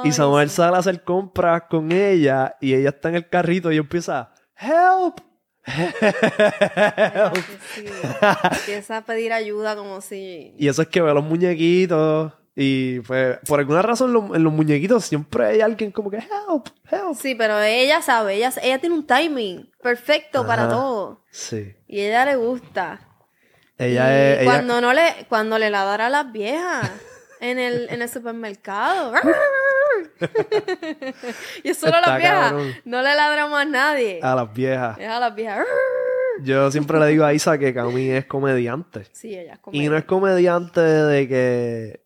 [0.05, 0.57] Y Samuel sí.
[0.57, 5.19] sale a hacer compras con ella y ella está en el carrito y empieza, ¡Help!
[7.75, 7.85] Sí.
[8.51, 10.55] Empieza a pedir ayuda como si...
[10.59, 14.53] Y eso es que ve los muñequitos y pues por alguna razón lo- en los
[14.53, 16.67] muñequitos siempre hay alguien como que, ¡Help!
[16.91, 17.15] ¡Help!
[17.19, 21.23] Sí, pero ella sabe, ella, ella tiene un timing perfecto para todo.
[21.31, 21.75] Sí.
[21.89, 23.01] Y ella le gusta.
[23.79, 24.39] Ella Y es...
[24.41, 26.91] ella- cuando no le, cuando le ladra a las viejas
[27.41, 29.15] en el, en el supermercado.
[31.63, 32.51] y es solo a las viejas.
[32.53, 32.75] cabrón.
[32.85, 34.21] No le ladramos a nadie.
[34.23, 34.99] A las viejas.
[34.99, 35.67] Es a las viejas.
[36.43, 39.05] Yo siempre le digo a Isa que Cami es comediante.
[39.13, 42.02] Sí, ella es Y no es comediante de que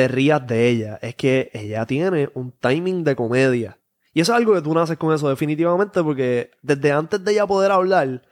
[0.00, 0.98] te rías de ella.
[1.02, 3.78] Es que ella tiene un timing de comedia.
[4.14, 7.46] Y eso es algo que tú naces con eso definitivamente porque desde antes de ella
[7.46, 8.22] poder hablar,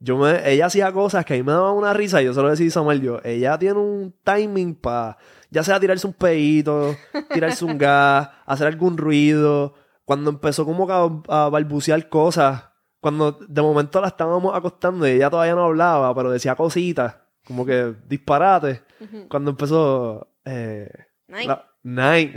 [0.00, 2.40] yo me, ella hacía cosas que a mí me daban una risa y yo se
[2.40, 5.18] lo decía a Samuel yo, ella tiene un timing para
[5.50, 6.96] ya sea tirarse un pedito,
[7.32, 9.74] tirarse un gas, hacer algún ruido.
[10.06, 12.64] Cuando empezó como a, a balbucear cosas,
[13.00, 17.66] cuando de momento la estábamos acostando y ella todavía no hablaba, pero decía cositas, como
[17.66, 18.82] que disparate.
[19.28, 20.31] Cuando empezó...
[20.44, 20.88] Eh,
[21.28, 21.46] Nine.
[21.46, 22.34] la- Nine.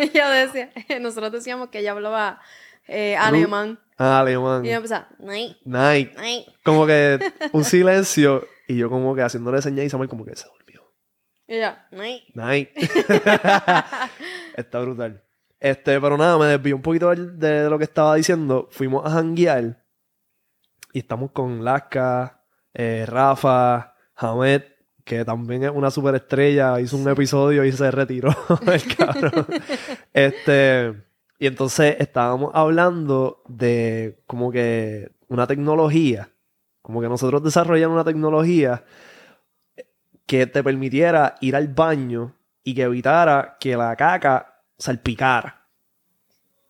[0.00, 2.40] ella decía, nosotros decíamos que ella hablaba
[2.88, 3.78] eh, alemán.
[3.98, 4.64] ah, alemán.
[4.64, 6.12] Y ella empezaba, Nine, Nine.
[6.16, 6.46] Nine.
[6.64, 7.18] Como que
[7.52, 10.82] un silencio y yo como que haciéndole señas y Samuel como que se durmió.
[11.46, 12.24] Y ella, "Ay".
[12.34, 12.72] Nice.
[14.56, 15.22] Está brutal.
[15.60, 18.68] Este, pero nada, me desvió un poquito de lo que estaba diciendo.
[18.72, 19.84] Fuimos a janguear
[20.92, 22.42] y estamos con Lasca,
[22.74, 24.62] eh, Rafa, Hamed,
[25.04, 28.30] que también es una superestrella, hizo un episodio y se retiró
[28.66, 29.46] el cabrón.
[30.12, 30.94] este,
[31.38, 36.30] y entonces estábamos hablando de como que una tecnología,
[36.82, 38.84] como que nosotros desarrollamos una tecnología
[40.26, 45.66] que te permitiera ir al baño y que evitara que la caca salpicara.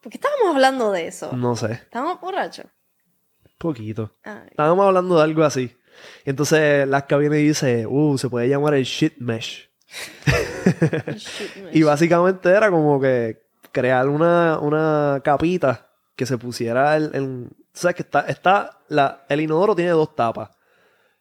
[0.00, 1.30] ¿Por qué estábamos hablando de eso?
[1.36, 2.66] No sé, ¿Estábamos borrachos?
[3.58, 4.10] poquito.
[4.24, 5.76] Ay, Estábamos hablando de algo así.
[6.24, 9.68] Y entonces Lasca viene y dice, uh, se puede llamar el shit mesh.
[11.16, 11.50] shit.
[11.72, 17.96] Y básicamente era como que crear una, una capita que se pusiera el, el- ¿Sabes
[17.96, 20.50] que está, está la, el inodoro tiene dos tapas.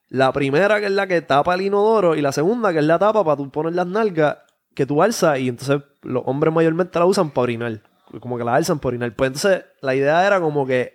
[0.09, 2.99] La primera que es la que tapa el inodoro y la segunda que es la
[2.99, 4.39] tapa para tú poner las nalgas
[4.75, 7.81] que tú alzas y entonces los hombres mayormente la usan para orinar.
[8.19, 9.15] Como que la alzan para orinar.
[9.15, 10.93] Pues entonces la idea era como que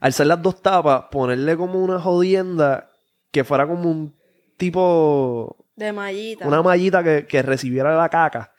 [0.00, 2.90] alzar las dos tapas, ponerle como una jodienda
[3.32, 4.14] que fuera como un
[4.56, 6.46] tipo De mallita.
[6.46, 8.54] una mallita que, que recibiera la caca.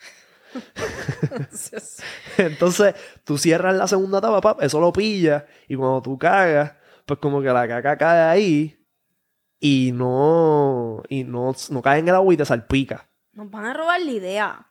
[2.37, 6.73] Entonces, tú cierras la segunda tapa, pap, eso lo pilla, y cuando tú cagas,
[7.05, 8.79] pues como que la caca cae ahí
[9.59, 13.09] y no, y no, no cae en el agua y te salpica.
[13.31, 14.67] Nos van a robar la idea.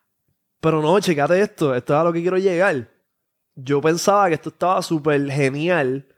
[0.60, 2.88] Pero no, checate esto, esto es a lo que quiero llegar.
[3.54, 6.08] Yo pensaba que esto estaba súper genial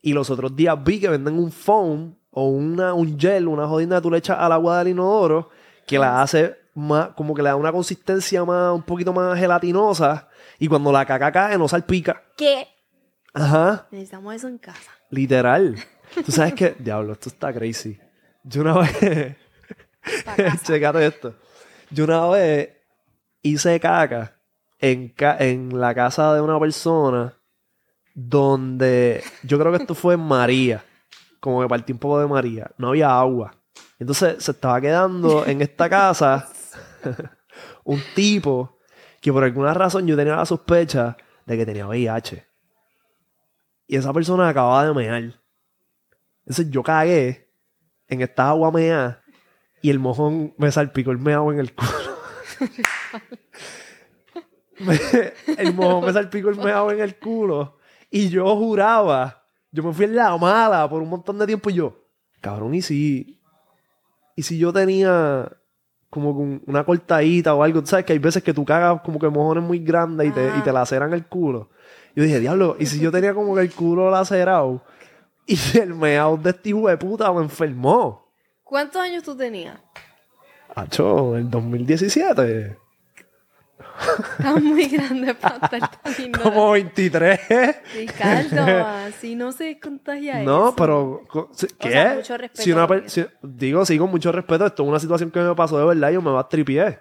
[0.00, 4.00] y los otros días vi que venden un foam o una, un gel, una jodida
[4.00, 5.50] tú le echas al agua del inodoro
[5.86, 10.28] que la hace más, como que le da una consistencia más, un poquito más gelatinosa
[10.58, 12.22] y cuando la caca cae no salpica.
[12.36, 12.68] ¿Qué?
[13.34, 14.90] Ajá, Necesitamos eso en casa.
[15.10, 15.76] literal.
[16.24, 17.98] Tú sabes que, diablo, esto está crazy.
[18.44, 19.36] Yo una vez,
[20.64, 21.34] checate esto.
[21.90, 22.70] Yo una vez
[23.42, 24.36] hice caca
[24.78, 27.34] en, ca- en la casa de una persona
[28.14, 30.84] donde yo creo que esto fue en María,
[31.40, 33.54] como que partí un poco de María, no había agua.
[33.98, 36.48] Entonces se estaba quedando en esta casa
[37.84, 38.78] un tipo
[39.20, 42.46] que por alguna razón yo tenía la sospecha de que tenía VIH.
[43.86, 45.40] Y esa persona acababa de mear.
[46.40, 47.50] Entonces yo cagué
[48.08, 49.22] en esta agua mea
[49.82, 51.90] y el mojón me salpicó el meado en el culo.
[55.58, 57.78] El mojón me salpicó el meado en el culo.
[58.10, 59.39] Y yo juraba,
[59.72, 62.04] yo me fui en la mala por un montón de tiempo y yo,
[62.40, 63.40] cabrón, ¿y si,
[64.36, 65.50] y si yo tenía
[66.08, 67.80] como con una cortadita o algo?
[67.80, 70.50] ¿Tú ¿Sabes que hay veces que tú cagas como que mojones muy grandes y te,
[70.58, 71.70] y te laceran el culo?
[72.16, 74.82] Yo dije, diablo, ¿y si yo tenía como que el culo lacerado?
[75.46, 78.28] Y el meado de este hijo de puta me enfermó.
[78.62, 79.80] ¿Cuántos años tú tenías?
[80.76, 82.78] Acho, en 2017.
[84.38, 86.32] Estás muy grande para estar tan.
[86.42, 87.40] Como 23.
[87.94, 90.76] Ricardo, así no se contagia No, eso.
[90.76, 91.22] pero
[91.78, 91.90] ¿qué?
[91.90, 94.66] sea, mucho respeto si una a lo per- que- si- digo, sí, con mucho respeto.
[94.66, 96.98] Esto es una situación que me pasó de verdad y yo me va a tripié.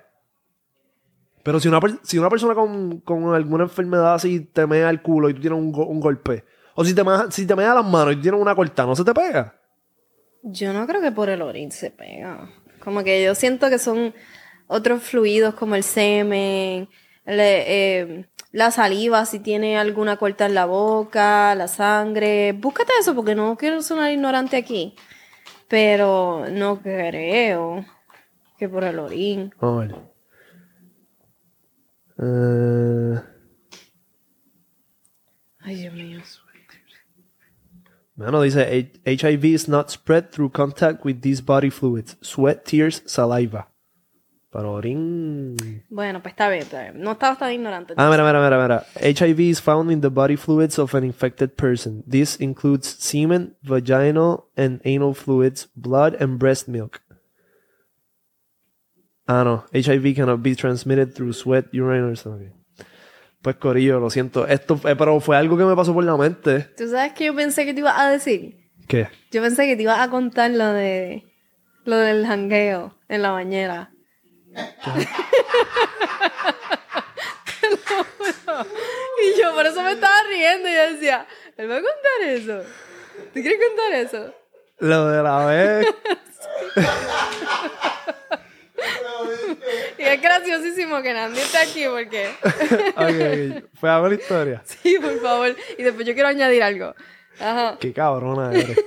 [1.44, 5.02] Pero si una, per- si una persona con, con alguna enfermedad así te mea el
[5.02, 6.44] culo y tú tienes un, go- un golpe,
[6.76, 8.96] o si te, mea, si te mea las manos y tú tienes una cortada, ¿no
[8.96, 9.56] se te pega?
[10.44, 12.50] Yo no creo que por el orín se pega.
[12.84, 14.14] Como que yo siento que son
[14.70, 16.88] otros fluidos como el semen,
[17.26, 22.54] le- eh, la saliva, si tiene alguna corta en la boca, la sangre.
[22.54, 24.96] Búscate eso porque no quiero sonar ignorante aquí.
[25.68, 27.86] Pero no creo
[28.58, 29.54] que por el orín.
[29.60, 29.96] A ver.
[32.22, 33.20] Eh,
[35.62, 36.20] Ay, Dios mío.
[38.16, 43.02] Bueno, dice "H- HIV is not spread through contact with these body fluids, sweat, tears,
[43.06, 43.70] saliva.
[44.52, 45.56] Pero orín.
[45.90, 47.02] Bueno, pues está bien, está bien.
[47.02, 47.94] No estabas tan ignorante.
[47.98, 48.86] Ah, mira, mira, mira, mira.
[48.96, 52.04] HIV is found in the body fluids of an infected person.
[52.10, 57.02] This includes semen, vaginal and anal fluids, blood, and breast milk.
[59.28, 59.66] Ah, no.
[59.72, 62.52] HIV cannot be transmitted through sweat, urine, or something.
[63.44, 64.48] Pues, Corillo, lo siento.
[64.48, 66.62] Esto, eh, pero fue algo que me pasó por la mente.
[66.76, 68.72] ¿Tú sabes que yo pensé que te ibas a decir?
[68.88, 69.08] ¿Qué?
[69.32, 71.24] Yo pensé que te ibas a contar lo de
[71.86, 73.92] lo del jangueo en la bañera.
[79.22, 82.62] Y yo por eso me estaba riendo y yo decía, él va a contar eso.
[83.34, 84.34] ¿Tú quieres contar eso?
[84.80, 85.88] Lo de la vez.
[89.98, 92.30] Y es graciosísimo que Nandy esté aquí porque
[92.96, 93.70] ok, ok.
[93.80, 94.62] Fue a ver la historia.
[94.64, 95.56] sí, por favor.
[95.78, 96.96] Y después yo quiero añadir algo.
[97.40, 97.78] Ajá.
[97.80, 98.78] Qué cabrona eres.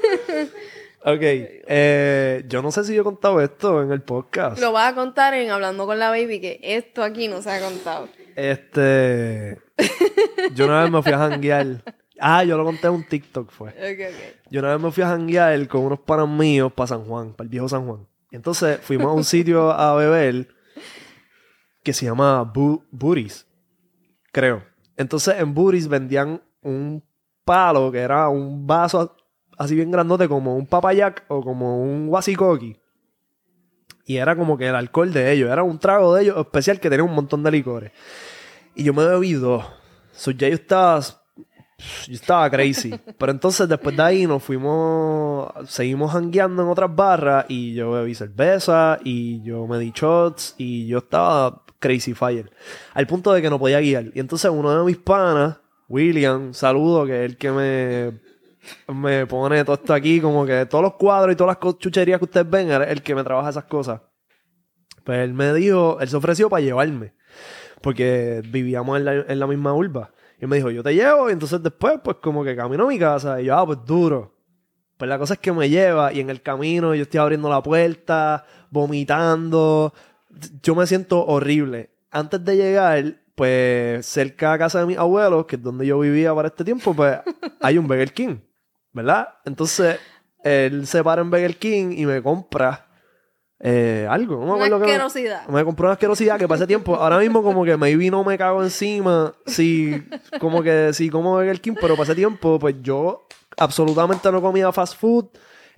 [1.05, 4.61] Ok, eh, yo no sé si yo he contado esto en el podcast.
[4.61, 7.61] Lo vas a contar en Hablando con la Baby, que esto aquí no se ha
[7.61, 8.09] contado.
[8.37, 9.61] Este.
[10.55, 11.83] Yo una vez me fui a janguear.
[12.21, 13.71] Ah, yo lo conté en un TikTok, fue.
[13.71, 14.47] Ok, ok.
[14.49, 17.45] Yo una vez me fui a janguear con unos panas míos para San Juan, para
[17.45, 18.07] el viejo San Juan.
[18.31, 20.49] Entonces fuimos a un sitio a beber
[21.83, 23.47] que se llama Bu Buris,
[24.31, 24.63] creo.
[24.97, 27.05] Entonces en Buris vendían un
[27.45, 29.17] palo que era un vaso
[29.59, 32.79] así bien grandote como un papayac o como un wasikoki.
[34.05, 36.91] Y era como que el alcohol de ellos, era un trago de ellos especial que
[36.91, 37.93] tenía un montón de licores.
[38.75, 39.65] Y yo me bebí dos.
[40.13, 41.01] So, ya yo estaba
[42.07, 42.91] yo estaba crazy.
[43.19, 48.15] Pero entonces después de ahí nos fuimos, seguimos hangueando en otras barras y yo bebí
[48.15, 52.51] cerveza y yo me di shots y yo estaba crazy fire.
[52.95, 54.11] Al punto de que no podía guiar.
[54.15, 58.21] Y entonces uno de mis panas, William, saludo, que es el que me,
[58.89, 62.25] me pone todo esto aquí, como que todos los cuadros y todas las chucherías que
[62.25, 64.01] ustedes ven, el que me trabaja esas cosas.
[65.05, 67.15] Pues él me dijo, él se ofreció para llevarme.
[67.81, 70.13] Porque vivíamos en la, misma urba.
[70.41, 71.29] Y me dijo, yo te llevo.
[71.29, 73.41] Y entonces después, pues como que camino a mi casa.
[73.41, 74.37] Y yo, ah, pues duro.
[74.97, 76.13] Pues la cosa es que me lleva.
[76.13, 79.93] Y en el camino yo estoy abriendo la puerta, vomitando.
[80.63, 81.91] Yo me siento horrible.
[82.13, 86.35] Antes de llegar, pues cerca de casa de mis abuelos, que es donde yo vivía
[86.35, 87.19] para este tiempo, pues
[87.61, 88.37] hay un Burger King.
[88.93, 89.29] ¿Verdad?
[89.45, 89.99] Entonces,
[90.45, 92.87] él se para en Burger King y me compra
[93.61, 94.35] eh, algo.
[94.37, 95.47] No me Una acuerdo qué- asquerosidad.
[95.49, 96.97] me compré una asquerosidad que pasé tiempo.
[96.97, 99.33] Ahora mismo como que maybe no me cago encima.
[99.47, 100.03] Si,
[100.41, 103.27] como que sí como Burger King, pero pasé tiempo, pues yo
[103.57, 105.27] absolutamente no comía fast food.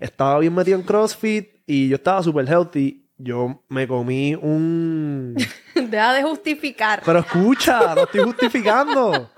[0.00, 3.02] Estaba bien metido en CrossFit y yo estaba super healthy.
[3.16, 5.36] Yo me comí un...
[5.74, 7.00] Deja de justificar.
[7.06, 9.30] Pero escucha, no estoy justificando.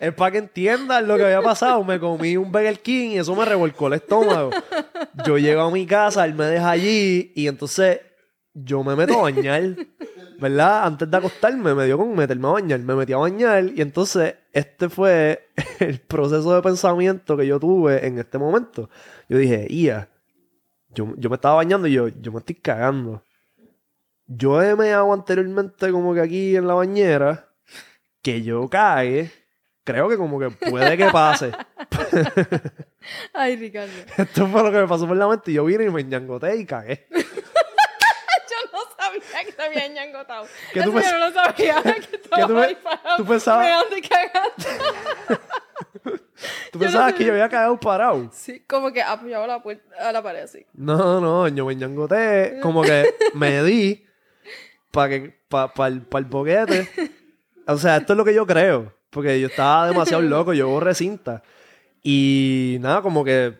[0.00, 1.82] Es para que entiendan lo que había pasado.
[1.84, 4.50] Me comí un Burger King y eso me revolcó el estómago.
[5.24, 8.00] Yo llego a mi casa, él me deja allí y entonces
[8.54, 9.76] yo me meto a bañar.
[10.38, 10.84] ¿Verdad?
[10.84, 12.80] Antes de acostarme me dio con meterme a bañar.
[12.80, 18.04] Me metí a bañar y entonces este fue el proceso de pensamiento que yo tuve
[18.06, 18.90] en este momento.
[19.28, 20.08] Yo dije, Ia,
[20.88, 23.22] yo, yo me estaba bañando y yo, yo me estoy cagando.
[24.26, 27.48] Yo he meado anteriormente como que aquí en la bañera,
[28.22, 29.30] que yo cague,
[29.84, 31.52] creo que como que puede que pase.
[33.32, 33.92] Ay, Ricardo.
[34.16, 36.56] Esto fue lo que me pasó por la mente y yo vine y me ñangoté
[36.56, 37.06] y cagué.
[37.12, 40.46] Yo no sabía que te habían ñangotado.
[40.72, 41.82] ¿Qué tú yo no lo sabía.
[41.82, 45.42] Que estaba tú parado, tú pensabas- cagando.
[46.70, 48.28] ¿Tú pensabas no que yo había cagado parado?
[48.32, 50.66] Sí, como que apoyado a la, puerta, a la pared así.
[50.74, 54.04] No, no, yo me ñangoté, como que me di
[54.90, 55.16] para
[55.48, 56.90] para el, pa el boquete.
[57.66, 60.94] O sea, esto es lo que yo creo, porque yo estaba demasiado loco, yo borré
[60.94, 61.42] cinta.
[62.02, 63.54] Y nada, como que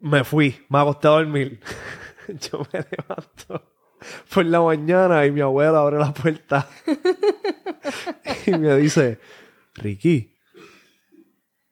[0.00, 1.60] me fui, me acosté a dormir.
[2.28, 3.68] yo me levanto
[4.32, 6.68] por la mañana y mi abuela abre la puerta
[8.46, 9.18] y me dice,
[9.74, 10.34] Ricky,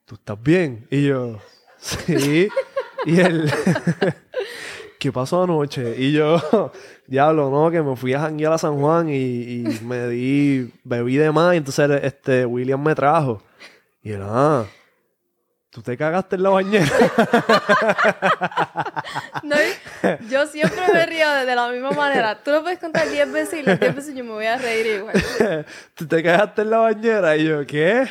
[0.04, 0.86] ¿tú estás bien?
[0.90, 1.40] Y yo,
[1.78, 2.48] sí.
[3.06, 3.50] Y él,
[4.98, 5.94] ¿qué pasó anoche?
[5.98, 6.72] Y yo,
[7.10, 11.16] diablo, no, que me fui a janguear a San Juan y, y me di, bebí
[11.16, 11.54] de más.
[11.54, 13.42] Y entonces este, William me trajo.
[14.00, 14.64] Y él, ah,
[15.70, 16.86] ¿tú te cagaste en la bañera?
[19.42, 19.56] No,
[20.28, 22.40] yo siempre me río de, de la misma manera.
[22.40, 24.86] Tú lo puedes contar 10 veces y las 10 veces yo me voy a reír
[24.86, 25.66] igual.
[25.94, 27.36] ¿Tú te cagaste en la bañera?
[27.36, 28.06] Y yo, ¿qué?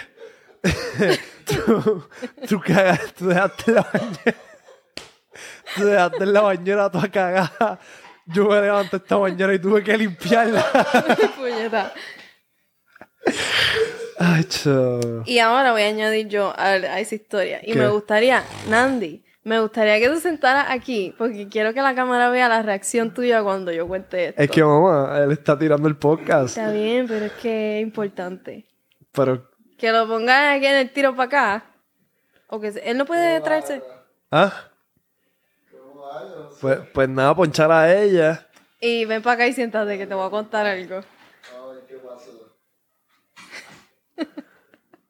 [1.46, 2.04] ¿Tú,
[2.48, 4.36] tú, cagaste, tú dejaste en la bañera.
[5.76, 7.80] Tú dejaste en la bañera toda cagada.
[8.34, 10.64] Yo me levanté esta bañera y tuve que limpiarla.
[11.38, 11.94] Puñeta.
[14.20, 14.46] Ay.
[15.26, 17.60] Y ahora voy a añadir yo a, a esa historia.
[17.64, 17.80] Y ¿Qué?
[17.80, 22.50] me gustaría, Nandi, me gustaría que tú sentaras aquí porque quiero que la cámara vea
[22.50, 24.42] la reacción tuya cuando yo cuente esto.
[24.42, 26.58] Es que mamá, él está tirando el podcast.
[26.58, 28.68] Está bien, pero es que es importante.
[29.12, 31.66] Pero, Que lo pongan aquí en el tiro para acá.
[32.48, 33.82] O que él no puede traerse.
[34.32, 34.69] ¿ah?
[36.62, 38.48] Pues, pues nada, ponchar a ella.
[38.82, 41.02] Y ven para acá y siéntate que te voy a contar algo.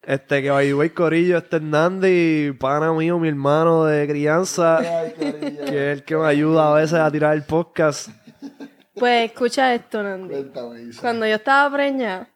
[0.10, 4.80] Este que the way, Corillo, este es Nandi, pana mío, mi hermano de crianza,
[5.16, 5.28] que
[5.66, 8.10] es el que me ayuda a veces a tirar el podcast.
[8.96, 10.52] Pues escucha esto, Nandi.
[11.00, 12.28] Cuando yo estaba preñada,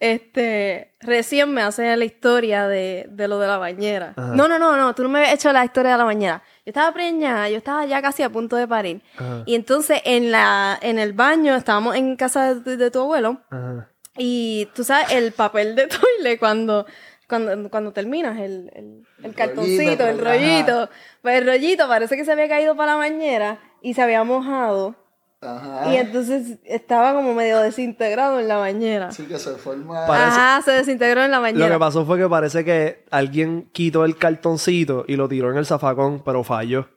[0.00, 4.14] este, recién me hace la historia de, de lo de la bañera.
[4.16, 4.34] Ajá.
[4.34, 6.42] No, no, no, no, tú no me habías hecho la historia de la bañera.
[6.64, 9.02] Yo estaba preñada, yo estaba ya casi a punto de parir.
[9.16, 9.42] Ajá.
[9.46, 13.88] Y entonces en la, en el baño, estábamos en casa de, de tu abuelo, Ajá.
[14.16, 16.86] y tú sabes, el papel de toile, cuando
[17.28, 20.90] cuando, cuando terminas el, el, el El cartoncito, rollito, el rollito.
[21.22, 24.94] Pues el rollito parece que se había caído para la bañera y se había mojado.
[25.42, 25.92] Ajá.
[25.92, 29.10] Y entonces estaba como medio desintegrado en la bañera.
[29.10, 30.06] Sí, que se forma.
[30.06, 31.68] Parece- Ajá, se desintegró en la Lo bañera.
[31.74, 35.66] que pasó fue que parece que alguien quitó el cartoncito y lo tiró en el
[35.66, 36.88] zafacón, pero falló.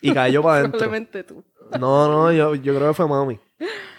[0.00, 0.78] Y cayó para adentro.
[0.80, 1.44] Probablemente tú.
[1.78, 3.40] No, no, yo, yo creo que fue mami.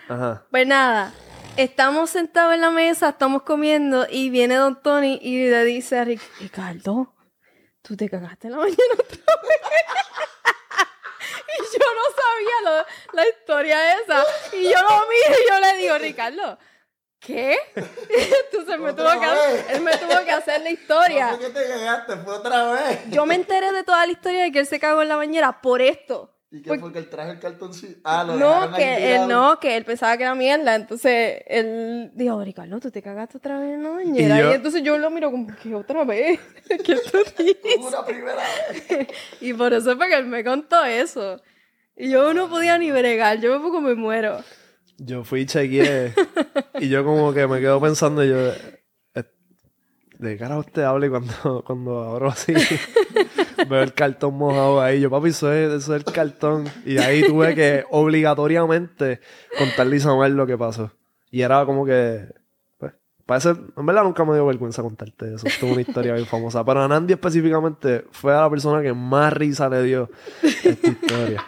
[0.09, 0.45] Ajá.
[0.51, 1.13] Pues nada,
[1.57, 6.05] estamos sentados en la mesa, estamos comiendo y viene Don Tony y le dice a
[6.05, 7.13] Ric- Ricardo,
[7.81, 9.59] tú te cagaste en la mañana otra vez.
[11.47, 14.23] y yo no sabía lo- la historia esa.
[14.53, 16.57] Y yo lo miro y yo le digo, Ricardo,
[17.19, 17.57] ¿qué?
[17.76, 21.30] Entonces me tuvo ¿Otra que, él me tuvo que hacer la historia.
[21.30, 22.17] ¿Por qué te cagaste?
[22.17, 22.99] Fue otra vez.
[23.07, 25.61] Yo me enteré de toda la historia de que él se cagó en la bañera
[25.61, 26.34] por esto.
[26.55, 27.99] ¿Y qué fue que él trajo el cartoncito?
[28.05, 30.73] Ah, lo No, que él no, que él pensaba que era mierda.
[30.73, 34.51] Entonces él dijo, Ricardo, tú te cagaste otra vez en la bañera.
[34.51, 36.39] Y entonces yo lo miro como que otra vez.
[36.69, 37.77] ¿Qué tú dices?
[37.77, 38.41] Una primera
[38.87, 39.07] vez.
[39.41, 41.41] Y por eso fue que él me contó eso.
[41.97, 44.41] Y yo no podía ni bregar, yo me poco me muero.
[44.97, 46.13] Yo fui y chequeé.
[46.79, 48.53] y yo como que me quedo pensando, yo...
[50.20, 52.53] ¿De qué carajo usted habla y cuando, cuando abro así?
[53.70, 55.01] veo el cartón mojado ahí.
[55.01, 56.66] Yo, papi, eso es, eso es el cartón.
[56.86, 59.20] Y ahí tuve que obligatoriamente
[59.57, 60.91] contarle a Isabel lo que pasó.
[61.32, 62.28] Y era como que...
[62.78, 62.93] Pues,
[63.26, 63.49] parece...
[63.76, 65.47] En verdad nunca me dio vergüenza contarte eso.
[65.47, 66.63] Esto es una historia bien famosa.
[66.63, 70.09] Pero a Nandy específicamente fue a la persona que más risa le dio
[70.41, 71.43] esta historia.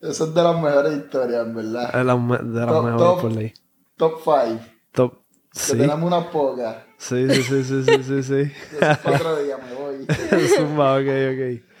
[0.00, 1.98] Esa es de las mejores historias, en verdad.
[1.98, 3.20] Es la me- de las Top- mejores top.
[3.22, 3.54] por ley.
[3.96, 4.60] Top 5.
[4.92, 5.23] Top.
[5.54, 5.72] Que Sí.
[5.78, 6.76] tenemos unas pocas.
[6.98, 8.52] Sí, sí, sí, sí, sí, sí, sí.
[8.76, 10.06] Eso es para otro día, me voy.
[10.56, 11.06] Zumba, ok, ok.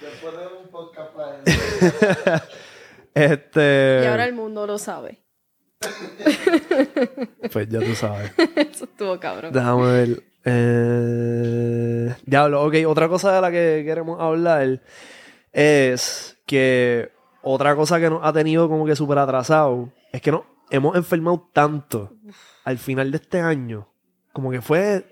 [0.00, 2.44] Después de un podcast para eso.
[3.14, 4.00] Este.
[4.02, 5.20] Y ahora el mundo lo sabe.
[7.52, 8.32] Pues ya tú sabes.
[8.56, 9.52] Eso estuvo cabrón.
[9.52, 10.22] Déjame ver.
[10.44, 12.14] Eh...
[12.26, 12.74] Diablo, ok.
[12.88, 14.80] Otra cosa de la que queremos hablar
[15.52, 17.12] es que
[17.42, 21.48] otra cosa que nos ha tenido como que súper atrasado es que nos hemos enfermado
[21.52, 22.13] tanto
[22.64, 23.88] al final de este año.
[24.32, 25.06] Como que fue,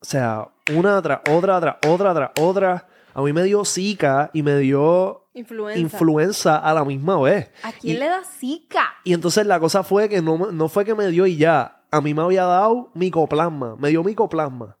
[0.00, 2.88] o sea, una tras otra, tras otra, tras otra.
[3.14, 5.80] A mí me dio zika y me dio Influenza.
[5.80, 7.50] influenza a la misma vez.
[7.64, 8.84] ¿A quién Y- le da zika?
[9.04, 11.82] Y entonces la cosa fue que no, no fue que me dio y ya.
[11.90, 13.74] A mí me había dado micoplasma.
[13.76, 14.76] Me dio micoplasma.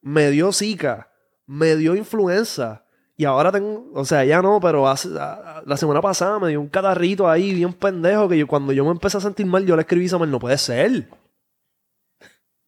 [0.00, 1.10] Me dio zika.
[1.46, 2.84] Me dio influenza.
[3.20, 6.50] Y ahora tengo, o sea, ya no, pero hace- a- a- la semana pasada me
[6.50, 9.66] dio un catarrito ahí bien pendejo que yo, cuando yo me empecé a sentir mal,
[9.66, 11.08] yo le escribí a Samuel, no puede ser.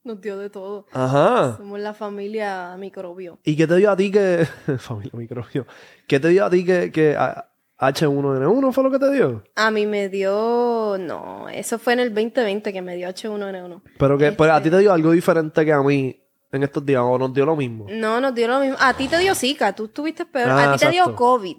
[0.02, 0.86] Nos dio de todo.
[0.92, 1.56] Ajá.
[1.58, 3.38] Somos la familia microbio.
[3.44, 4.46] ¿Y qué te dio a ti que...
[4.78, 5.66] Familia microbio.
[6.08, 7.46] ¿Qué te dio a ti que, que a-
[7.78, 9.42] H1N1 fue lo que te dio?
[9.56, 10.96] A mí me dio.
[10.98, 13.82] No, eso fue en el 2020 que me dio H1N1.
[13.98, 16.19] Pero que pero a Este- ti te dio algo diferente que a mí
[16.52, 17.86] en estos días, o nos dio lo mismo.
[17.90, 18.76] No, nos dio lo mismo.
[18.80, 20.50] A ti te dio Zika, tú estuviste peor.
[20.50, 21.14] Ah, a ti te dio.
[21.14, 21.56] COVID.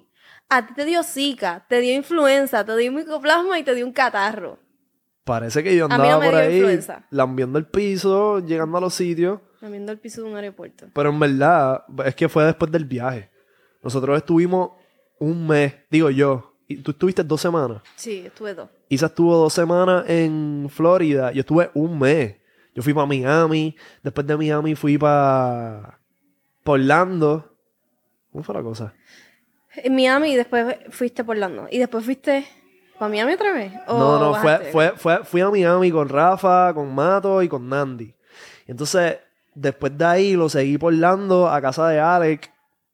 [0.50, 3.94] A ti te dio Zika, te dio influenza, te dio micoplasma y te dio un
[3.94, 4.60] catarro.
[5.24, 7.06] Parece que yo andaba no por ahí influenza.
[7.10, 9.40] lambiendo el piso, llegando a los sitios.
[9.62, 10.88] Viendo el piso de un aeropuerto.
[10.94, 13.30] Pero en verdad, es que fue después del viaje.
[13.84, 14.72] Nosotros estuvimos
[15.20, 17.82] un mes, digo yo, y tú estuviste dos semanas.
[17.96, 18.70] Sí, estuve dos.
[18.90, 22.41] Isa estuvo dos semanas en Florida, yo estuve un mes.
[22.74, 26.00] Yo fui para Miami, después de Miami fui para
[26.66, 27.54] Orlando.
[28.32, 28.94] ¿Cómo fue la cosa?
[29.76, 31.68] En Miami y después fuiste por Orlando.
[31.70, 32.46] ¿Y después fuiste
[32.98, 33.74] para Miami otra vez?
[33.88, 34.72] ¿O No, no, fue, bajaste?
[34.72, 38.14] fue, fue, fui a Miami con Rafa, con Mato y con Nandy.
[38.68, 39.18] Entonces,
[39.54, 42.52] después de ahí lo seguí por Orlando a casa de Alec.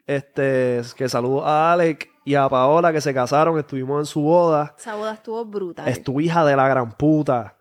[0.07, 4.73] Este, que saludo a Alec y a Paola que se casaron, estuvimos en su boda.
[4.77, 5.87] Esa boda estuvo brutal.
[5.87, 7.56] Es tu hija de la gran puta.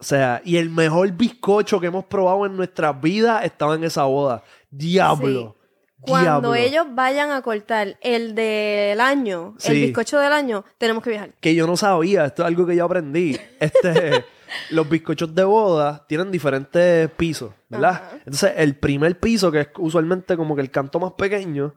[0.00, 4.04] O sea, y el mejor bizcocho que hemos probado en nuestras vidas estaba en esa
[4.04, 4.44] boda.
[4.70, 5.56] Diablo.
[6.00, 6.54] Cuando Diablo.
[6.54, 11.30] ellos vayan a cortar el del año, el bizcocho del año, tenemos que viajar.
[11.40, 13.36] que yo no sabía, esto es algo que yo aprendí.
[13.58, 14.24] Este,
[14.70, 17.90] los bizcochos de boda tienen diferentes pisos, ¿verdad?
[17.90, 18.10] Ajá.
[18.18, 21.74] Entonces, el primer piso, que es usualmente como que el canto más pequeño,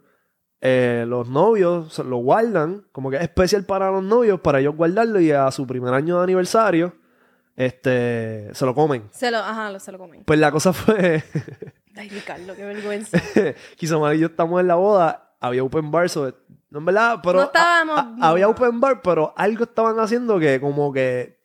[0.64, 5.20] eh, los novios lo guardan, como que es especial para los novios, para ellos guardarlo
[5.20, 6.94] y a su primer año de aniversario,
[7.56, 9.08] este, se lo comen.
[9.12, 10.24] Se lo, ajá, lo, se lo comen.
[10.24, 11.24] Pues la cosa fue
[11.96, 13.18] Ay, Ricardo, qué vergüenza.
[13.84, 16.34] Samara y yo estamos en la boda, había open bar, so-
[16.70, 20.40] no en verdad, pero No estábamos- a- a- había open bar, pero algo estaban haciendo
[20.40, 21.38] que como que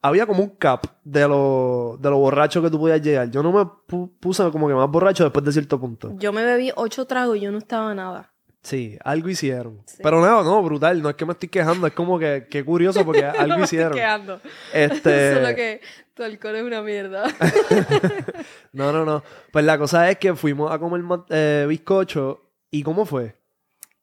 [0.00, 3.30] había como un cap de lo, de lo borracho que tú podías llegar.
[3.30, 6.12] Yo no me pu- puse como que más borracho después de cierto punto.
[6.16, 8.32] Yo me bebí ocho tragos y yo no estaba nada.
[8.68, 9.80] Sí, algo hicieron.
[9.86, 9.96] Sí.
[10.02, 11.00] Pero no, no, brutal.
[11.00, 13.64] No es que me estoy quejando, es como que, que curioso porque No algo me
[13.64, 13.94] estoy hicieron.
[13.94, 14.40] quedando.
[14.74, 15.34] Este.
[15.40, 15.80] Solo que
[16.12, 17.24] tu alcohol es una mierda.
[18.72, 19.22] No, no, no.
[19.50, 22.42] Pues la cosa es que fuimos a comer eh, bizcocho.
[22.70, 23.34] ¿Y cómo fue?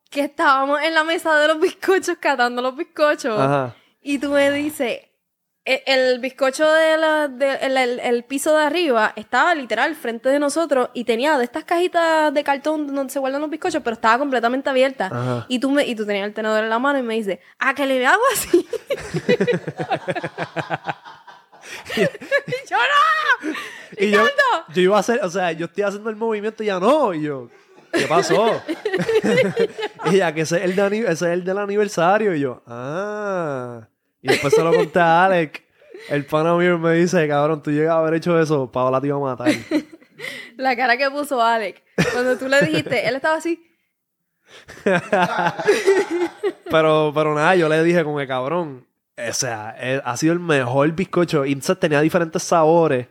[0.09, 3.37] que estábamos en la mesa de los bizcochos catando los bizcochos.
[3.39, 3.75] Ajá.
[4.01, 4.99] Y tú me dices,
[5.65, 10.29] e- el, bizcocho de la, de- el, el- el piso de arriba estaba literal frente
[10.29, 13.95] de nosotros y tenía de estas cajitas de cartón donde se guardan los bizcochos, pero
[13.95, 15.07] estaba completamente abierta.
[15.07, 15.45] Ajá.
[15.49, 17.73] Y tú, me, y tú tenías el tenedor en la mano y me dices, ¿a
[17.73, 18.67] que le hago así?
[21.97, 23.53] y yo no.
[23.97, 24.25] Y yo,
[24.73, 27.13] yo iba a hacer, o sea, yo estoy haciendo el movimiento y ya no.
[27.13, 27.49] Y yo,
[27.93, 28.61] ¿qué pasó?
[30.11, 32.35] y ya que ese es, el de, ese es el del aniversario.
[32.35, 33.87] Y yo, ah.
[34.25, 35.61] Y después se lo conté a Alex.
[36.09, 39.17] El pana mío me dice, cabrón, tú llegas a haber hecho eso, Paola te iba
[39.17, 39.51] a matar.
[40.57, 41.79] La cara que puso Alex.
[42.11, 43.63] Cuando tú le dijiste, él estaba así.
[46.71, 48.87] Pero, pero nada, yo le dije como que cabrón.
[49.17, 51.45] O sea, eh, ha sido el mejor bizcocho.
[51.45, 53.07] Y tenía diferentes sabores.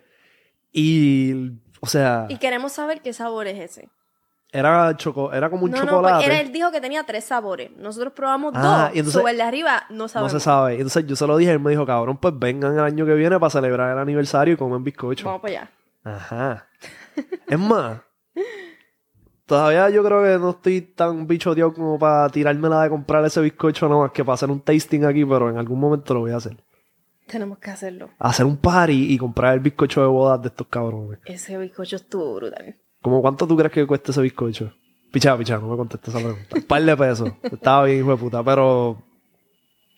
[0.72, 3.88] Y, o sea, Y queremos saber qué sabor es ese.
[4.54, 6.14] Era, choco, era como un no, no, chocolate.
[6.14, 7.70] pues era, él dijo que tenía tres sabores.
[7.76, 8.96] Nosotros probamos Ah, dos.
[8.96, 10.32] y entonces- Sobre el de arriba no No sabemos.
[10.32, 10.74] se sabe.
[10.74, 13.38] Entonces yo se lo dije, él me dijo, cabrón, pues vengan el año que viene
[13.38, 15.26] para celebrar el aniversario y comen bizcocho.
[15.26, 15.70] Vamos para allá.
[16.04, 16.66] Ajá.
[17.46, 18.00] Es más,
[19.46, 23.40] todavía yo creo que no estoy tan bichoteado como para tirarme la de comprar ese
[23.40, 26.32] bizcocho nada más que para hacer un tasting aquí, pero en algún momento lo voy
[26.32, 26.56] a hacer.
[27.26, 28.10] Tenemos que hacerlo.
[28.18, 31.20] Hacer un party y comprar el bizcocho de bodas de estos cabrones.
[31.24, 32.76] Ese bizcocho estuvo brutal.
[33.04, 34.72] ¿Cómo cuánto tú crees que cuesta ese bizcocho?
[35.12, 36.56] Pichá, pichá, no me contestes esa pregunta.
[36.56, 37.30] Un par de pesos.
[37.42, 38.96] Estaba bien, hijo de puta, pero...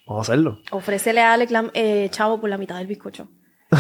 [0.09, 0.59] Vamos a hacerlo.
[0.73, 3.29] Ofrécele a Alex eh, chavo por la mitad del bizcocho.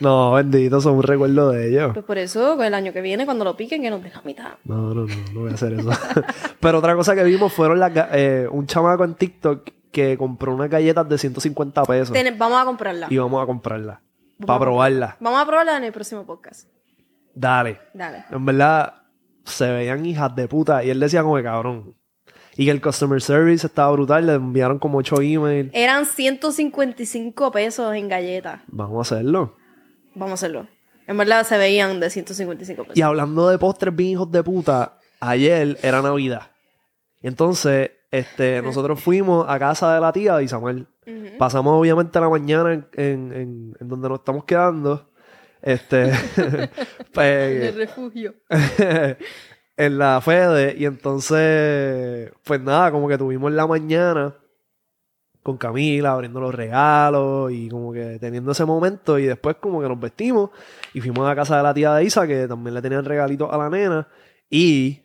[0.00, 1.90] No, bendito, son un recuerdo de ellos.
[1.92, 4.22] Pues por eso, pues, el año que viene, cuando lo piquen, que nos den la
[4.22, 4.52] mitad.
[4.62, 5.90] No, no, no, no voy a hacer eso.
[6.60, 10.70] Pero otra cosa que vimos fueron las eh, un chamaco en TikTok que compró unas
[10.70, 13.08] galletas de 150 pesos Ten- vamos a comprarla.
[13.10, 13.98] y vamos a comprarlas
[14.38, 15.16] Vamos para probarla.
[15.18, 16.68] Vamos a probarla en el próximo podcast.
[17.38, 17.78] Dale.
[17.94, 18.24] Dale.
[18.30, 18.94] En verdad,
[19.44, 21.94] se veían hijas de puta y él decía como que cabrón.
[22.56, 25.70] Y que el customer service estaba brutal, le enviaron como 8 emails.
[25.72, 28.60] Eran 155 pesos en galletas.
[28.66, 29.56] Vamos a hacerlo.
[30.14, 30.66] Vamos a hacerlo.
[31.06, 32.96] En verdad se veían de 155 pesos.
[32.96, 36.50] Y hablando de postres bien hijos de puta, ayer era Navidad.
[37.22, 40.86] Y entonces, este, nosotros fuimos a casa de la tía de Isabel.
[41.06, 41.38] Ujú.
[41.38, 45.07] Pasamos obviamente la mañana en, en- en- en donde nos estamos quedando.
[45.62, 45.96] Este.
[46.36, 46.70] De
[47.12, 48.34] pues, refugio.
[49.76, 50.74] en la Fede.
[50.78, 52.30] Y entonces.
[52.44, 54.34] Pues nada, como que tuvimos la mañana
[55.42, 59.18] con Camila abriendo los regalos y como que teniendo ese momento.
[59.18, 60.50] Y después, como que nos vestimos
[60.92, 63.56] y fuimos a casa de la tía de Isa, que también le tenían regalitos a
[63.56, 64.08] la nena.
[64.50, 65.00] Y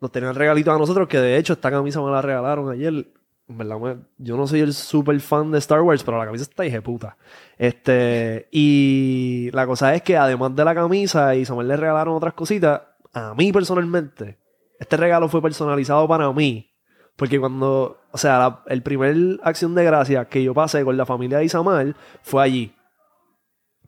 [0.00, 3.06] nos tenían regalitos a nosotros, que de hecho esta camisa me la regalaron ayer.
[3.48, 6.66] Verdad, me- yo no soy el super fan de Star Wars, pero la camisa está
[6.66, 7.16] hija puta.
[7.56, 12.82] Este, y la cosa es que además de la camisa y le regalaron otras cositas,
[13.12, 14.38] a mí personalmente,
[14.80, 16.72] este regalo fue personalizado para mí.
[17.14, 21.38] Porque cuando, o sea, el primer acción de gracia que yo pasé con la familia
[21.38, 22.74] de Isamar fue allí.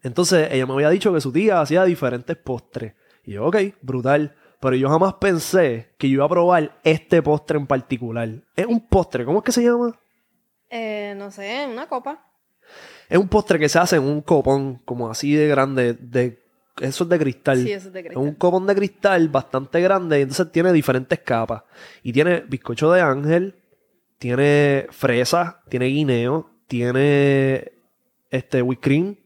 [0.03, 2.95] Entonces ella me había dicho que su tía hacía diferentes postres.
[3.25, 4.35] Y yo, ok, brutal.
[4.61, 8.29] Pero yo jamás pensé que yo iba a probar este postre en particular.
[8.57, 9.99] Es un postre, ¿cómo es que se llama?
[10.71, 12.25] Eh, no sé, una copa.
[13.09, 16.43] Es un postre que se hace en un copón, como así de grande, de
[16.81, 17.63] eso es de cristal.
[17.63, 18.39] Sí, eso es de Es un cristal.
[18.39, 21.63] copón de cristal bastante grande y entonces tiene diferentes capas.
[22.03, 23.55] Y tiene bizcocho de ángel,
[24.19, 27.73] tiene fresa, tiene guineo, tiene
[28.31, 29.17] este whipped cream.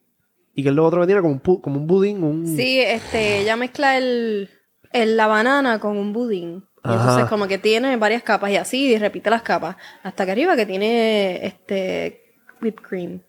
[0.54, 1.22] ¿Y que es lo otro que tiene?
[1.22, 2.46] Como un, como un budín, un...
[2.46, 4.50] Sí, este, ella mezcla el,
[4.92, 6.64] el- la banana con un budín.
[6.84, 9.76] Y entonces como que tiene varias capas y así, y repite las capas.
[10.02, 12.22] Hasta que arriba que tiene este
[12.60, 13.20] whipped cream.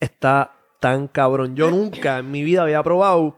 [0.00, 1.54] Está tan cabrón.
[1.54, 3.36] Yo nunca en mi vida había probado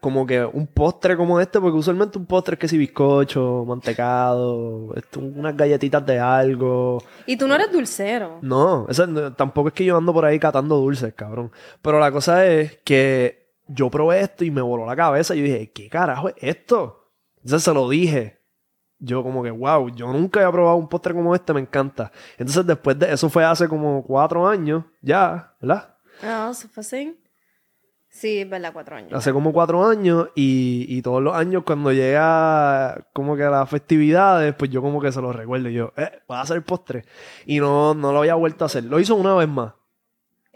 [0.00, 4.92] como que un postre como este, porque usualmente un postre es que si bizcocho, mantecado,
[4.94, 7.02] esto, unas galletitas de algo.
[7.26, 8.38] Y tú no eres dulcero.
[8.42, 11.50] No, eso no- tampoco es que yo ando por ahí catando dulces, cabrón.
[11.82, 15.34] Pero la cosa es que yo probé esto y me voló la cabeza.
[15.34, 17.12] Y yo dije, ¿qué carajo es esto?
[17.36, 18.40] Entonces se lo dije.
[18.98, 22.10] Yo como que, wow, yo nunca había probado un postre como este, me encanta.
[22.38, 25.96] Entonces después de eso fue hace como cuatro años, ya, ¿verdad?
[26.22, 27.20] Ah, eso fue así.
[28.08, 29.12] Sí, es verdad, cuatro años.
[29.12, 33.68] Hace como cuatro años y, y todos los años cuando llega como que a las
[33.68, 35.68] festividades, pues yo como que se lo recuerdo.
[35.68, 37.04] Y yo, eh, voy a hacer postre.
[37.44, 38.84] Y no, no lo había vuelto a hacer.
[38.84, 39.74] Lo hizo una vez más.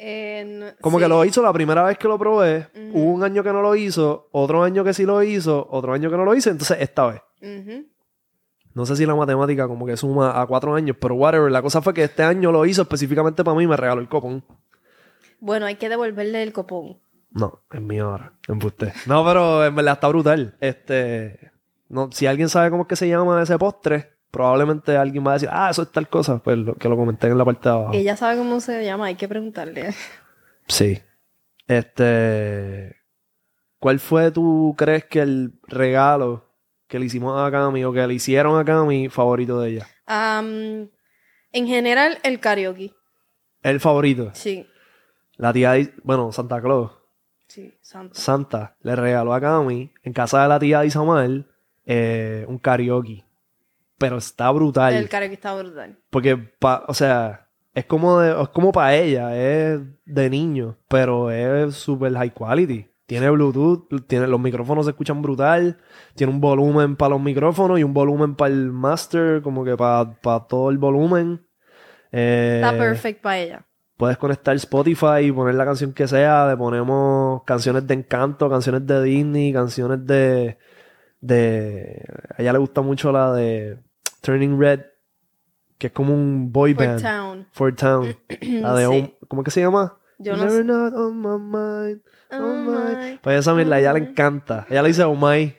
[0.02, 1.04] Eh, Como sí.
[1.04, 2.68] que lo hizo la primera vez que lo probé.
[2.94, 6.10] Hubo un año que no lo hizo, otro año que sí lo hizo, otro año
[6.10, 7.20] que no lo hizo, entonces esta vez.
[8.72, 11.50] No sé si la matemática como que suma a cuatro años, pero whatever.
[11.52, 14.08] La cosa fue que este año lo hizo específicamente para mí y me regaló el
[14.08, 14.42] copón.
[15.38, 16.98] Bueno, hay que devolverle el copón.
[17.32, 18.32] No, es mío ahora.
[18.48, 18.92] Embuste.
[19.06, 20.56] No, pero en verdad está brutal.
[20.60, 21.50] Este.
[21.88, 25.34] No, si alguien sabe cómo es que se llama ese postre, probablemente alguien va a
[25.34, 26.38] decir, ah, eso es tal cosa.
[26.38, 27.94] Pues lo, que lo comenté en la parte de abajo.
[27.94, 29.94] Ella sabe cómo se llama, hay que preguntarle.
[30.66, 31.00] Sí.
[31.66, 32.96] Este.
[33.78, 36.50] ¿Cuál fue, tú crees que el regalo
[36.86, 39.86] que le hicimos a Cami o que le hicieron a Cami favorito de ella?
[40.04, 40.90] Am,
[41.52, 42.92] en general, el karaoke.
[43.62, 44.30] El favorito.
[44.34, 44.66] Sí,
[45.36, 46.92] La tía, bueno, Santa Claus,
[47.46, 48.14] sí, santo.
[48.14, 51.46] Santa, le regaló a Cami en casa de la tía de Isamar
[51.86, 53.24] eh, un karaoke.
[54.00, 54.94] Pero está brutal.
[54.94, 55.98] El karaoke está brutal.
[56.08, 61.30] Porque, pa- o sea, es como, de- es como para ella, es de niño, pero
[61.30, 62.86] es super high quality.
[63.04, 65.76] Tiene Bluetooth, tiene, los micrófonos se escuchan brutal,
[66.14, 70.14] tiene un volumen para los micrófonos y un volumen para el master, como que para
[70.48, 71.44] todo el volumen.
[72.12, 73.66] Eh, Está perfect para ella.
[73.96, 76.48] Puedes conectar Spotify y poner la canción que sea.
[76.48, 80.56] Le ponemos canciones de encanto, canciones de Disney, canciones de.
[81.20, 82.02] de.
[82.36, 83.78] A ella le gusta mucho la de
[84.20, 84.80] Turning Red,
[85.78, 87.02] que es como un boy For band.
[87.02, 87.46] Town.
[87.52, 88.16] For Town.
[88.42, 89.14] La de Sí.
[89.28, 89.96] ¿Cómo que se llama?
[90.18, 90.64] Yo no Never sé.
[90.64, 92.02] not on my mind.
[92.30, 93.18] Oh, my.
[93.22, 94.66] Pues esa mierda, a ella le encanta.
[94.68, 95.54] Ella le dice, oh my.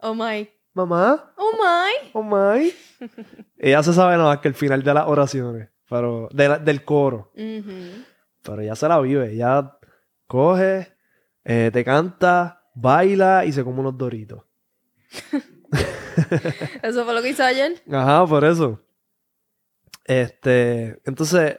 [0.00, 0.48] Oh my.
[0.74, 2.10] Mamá, Oh my.
[2.12, 2.22] oh
[2.60, 2.72] my.
[3.56, 5.70] ella se sabe nada más que el final de las oraciones.
[5.88, 7.32] Pero, de la- del coro.
[7.34, 9.32] Pero ella se la vive.
[9.32, 9.76] Ella
[10.28, 10.92] coge,
[11.44, 14.44] eh, te canta, baila y se come unos doritos.
[16.82, 17.80] Eso fue lo que hizo ayer.
[17.90, 18.80] Ajá, por eso.
[20.04, 21.58] Este, entonces,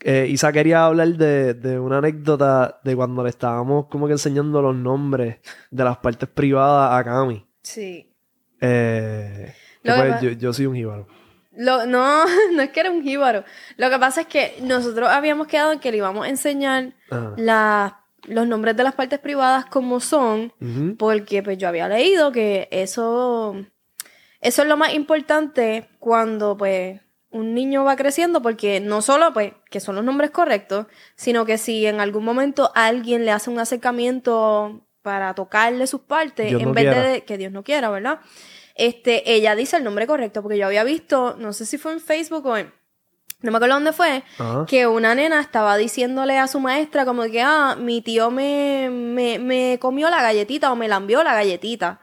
[0.00, 4.62] eh, Isa quería hablar de, de una anécdota de cuando le estábamos como que enseñando
[4.62, 5.38] los nombres
[5.70, 7.46] de las partes privadas a Cami.
[7.62, 8.10] Sí.
[8.60, 11.06] Eh, que Lo que pues, yo, yo soy un jíbaro.
[11.56, 12.24] Lo, no,
[12.54, 13.44] no es que era un jíbaro.
[13.76, 17.34] Lo que pasa es que nosotros habíamos quedado en que le íbamos a enseñar Ajá.
[17.36, 20.52] la- los nombres de las partes privadas como son,
[20.98, 23.54] porque pues yo había leído que eso,
[24.40, 27.00] eso es lo más importante cuando pues
[27.30, 31.58] un niño va creciendo, porque no solo pues que son los nombres correctos, sino que
[31.58, 36.68] si en algún momento alguien le hace un acercamiento para tocarle sus partes, Dios en
[36.68, 37.08] no vez quiera.
[37.08, 38.20] de que Dios no quiera, ¿verdad?
[38.76, 42.00] Este, ella dice el nombre correcto, porque yo había visto, no sé si fue en
[42.00, 42.72] Facebook o en,
[43.44, 44.64] no me acuerdo dónde fue, Ajá.
[44.66, 49.38] que una nena estaba diciéndole a su maestra como que, ah, mi tío me, me,
[49.38, 52.00] me comió la galletita o me lambió la galletita.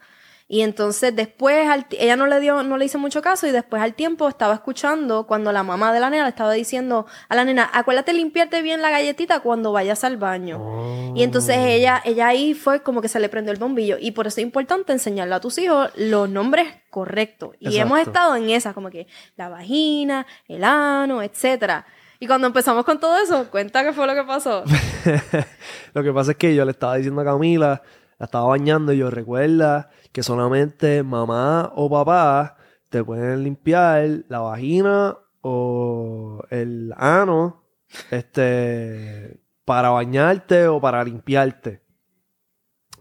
[0.54, 3.94] Y entonces después, ella no le dio, no le hizo mucho caso y después al
[3.94, 7.70] tiempo estaba escuchando cuando la mamá de la nena le estaba diciendo a la nena,
[7.72, 10.58] acuérdate limpiarte bien la galletita cuando vayas al baño.
[10.60, 11.14] Oh.
[11.16, 13.96] Y entonces ella, ella ahí fue como que se le prendió el bombillo.
[13.98, 17.56] Y por eso es importante enseñarle a tus hijos los nombres correctos.
[17.62, 17.82] Y Exacto.
[17.86, 21.86] hemos estado en esa, como que la vagina, el ano, etcétera.
[22.20, 24.66] Y cuando empezamos con todo eso, cuenta qué fue lo que pasó.
[25.94, 27.82] Lo que pasa es que yo le estaba diciendo a Camila,
[28.20, 32.58] la estaba bañando y yo recuerda que solamente mamá o papá
[32.90, 37.64] te pueden limpiar la vagina o el ano
[38.10, 41.81] este para bañarte o para limpiarte.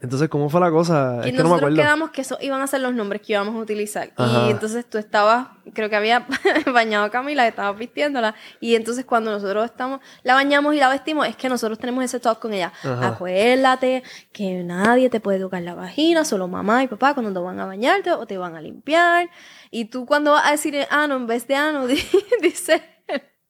[0.03, 1.16] Entonces, ¿cómo fue la cosa?
[1.24, 1.76] y es que no me nosotros acuerdo.
[1.76, 4.11] quedamos que esos iban a ser los nombres que íbamos a utilizar.
[4.16, 4.46] Ajá.
[4.46, 6.26] Y entonces tú estabas, creo que había
[6.72, 8.34] bañado a Camila, estabas vistiéndola.
[8.61, 12.18] Y entonces cuando nosotros estamos, la bañamos y la vestimos, es que nosotros tenemos ese
[12.18, 12.72] talk con ella.
[12.82, 13.09] Ajá.
[13.09, 17.61] Acuérdate que nadie te puede tocar la vagina, solo mamá y papá cuando te van
[17.61, 19.28] a bañarte o te van a limpiar.
[19.70, 22.03] Y tú cuando vas a decir ano en vez de ano, di-
[22.42, 22.80] dices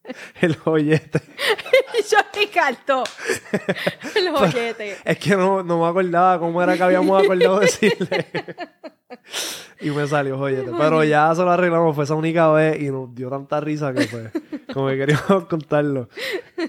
[0.40, 1.20] El joyete.
[2.10, 3.04] yo Ricardo.
[4.16, 4.96] El joyete.
[5.04, 8.26] Es que no, no me acordaba cómo era que habíamos acordado decirle.
[9.80, 10.70] y me salió joyete.
[10.76, 14.06] Pero ya se lo arreglamos, fue esa única vez y nos dio tanta risa que
[14.06, 14.30] pues,
[14.72, 16.08] como que queríamos contarlo.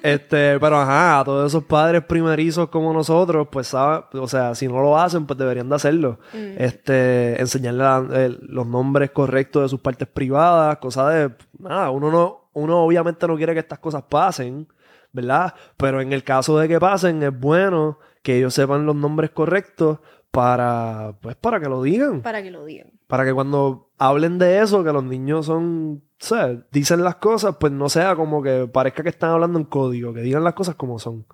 [0.03, 4.67] Este, pero ajá, a todos esos padres primerizos como nosotros, pues saben, o sea, si
[4.67, 6.19] no lo hacen, pues deberían de hacerlo.
[6.57, 12.11] Este, enseñarle la- el- los nombres correctos de sus partes privadas, cosas de, nada, uno
[12.11, 14.67] no, uno obviamente no quiere que estas cosas pasen.
[15.13, 15.53] ¿verdad?
[15.77, 19.99] Pero en el caso de que pasen, es bueno que ellos sepan los nombres correctos
[20.31, 22.21] para, pues, para que lo digan.
[22.21, 22.91] Para que lo digan.
[23.07, 27.57] Para que cuando hablen de eso, que los niños son, o sea, dicen las cosas,
[27.59, 30.75] pues no sea como que parezca que están hablando en código, que digan las cosas
[30.75, 31.25] como son.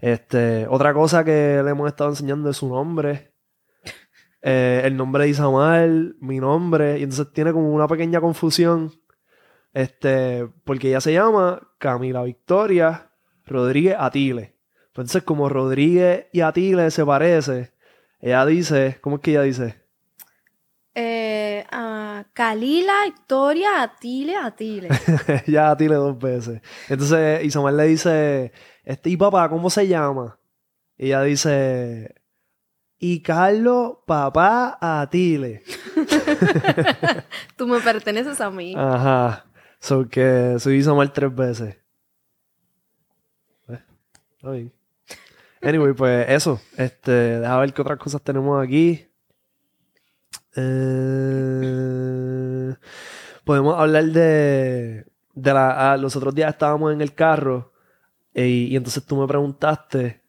[0.00, 3.32] Este, otra cosa que le hemos estado enseñando es su nombre.
[4.42, 5.88] Eh, el nombre de Isamar,
[6.20, 8.92] mi nombre, y entonces tiene como una pequeña confusión.
[9.74, 13.10] Este, porque ella se llama Camila Victoria
[13.44, 14.56] Rodríguez Atile.
[14.86, 17.74] Entonces, como Rodríguez y Atile se parece,
[18.20, 19.84] ella dice, ¿cómo es que ella dice?
[20.94, 21.66] Eh,
[22.32, 24.88] Kalila, Victoria, Atile, Atile.
[25.46, 26.60] ya a Tile dos veces.
[26.88, 28.52] Entonces Isamar le dice,
[28.84, 30.38] este, ¿y papá cómo se llama?
[30.96, 32.14] Y ella dice,
[32.98, 35.62] y Carlos, papá, a Tile.
[37.56, 38.74] Tú me perteneces a mí.
[38.76, 39.44] Ajá.
[39.84, 41.76] So que soy Isamar tres veces.
[43.68, 44.70] Eh.
[45.60, 46.58] Anyway, pues eso.
[46.78, 47.10] Este,
[47.40, 49.06] deja ver qué otras cosas tenemos aquí.
[50.56, 51.84] Eh,
[53.44, 55.04] podemos hablar de,
[55.34, 57.74] de la, ah, los otros días estábamos en el carro
[58.32, 60.22] y entonces tú me preguntaste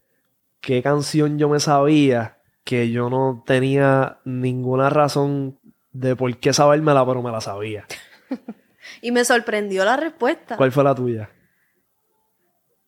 [0.60, 5.58] qué canción yo me sabía que yo no tenía ninguna razón
[5.94, 7.86] de por qué sabérmela, pero me la sabía.
[9.06, 10.58] Y me sorprendió la respuesta.
[10.58, 11.30] ¿Cuál fue la tuya?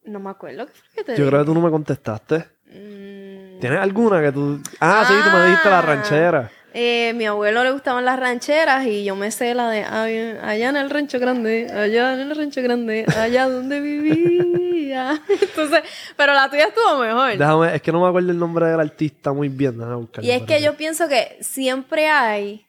[0.06, 1.28] No me acuerdo qué fue que te Yo dije.
[1.30, 2.38] creo que tú no me contestaste.
[2.66, 4.60] Mm, ¿Tienes alguna que tú...
[4.80, 5.82] Ah, sí, tú me dijiste la Ah.
[5.84, 6.52] ranchera.
[6.74, 10.70] eh, mi abuelo le gustaban las rancheras y yo me sé la de "Ay, allá
[10.70, 15.20] en el rancho grande, allá en el rancho grande, allá donde vivía.
[15.42, 15.82] Entonces,
[16.16, 17.38] pero la tuya estuvo mejor.
[17.38, 19.78] Déjame, es que no me acuerdo el nombre del artista muy bien.
[19.78, 20.28] Déjame buscarlo.
[20.28, 22.67] Y es que yo pienso que siempre hay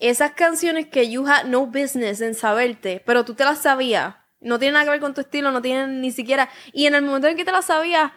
[0.00, 4.16] esas canciones que you no business en saberte, pero tú te las sabías.
[4.40, 6.48] No tiene nada que ver con tu estilo, no tiene ni siquiera.
[6.72, 8.10] Y en el momento en que te las sabías,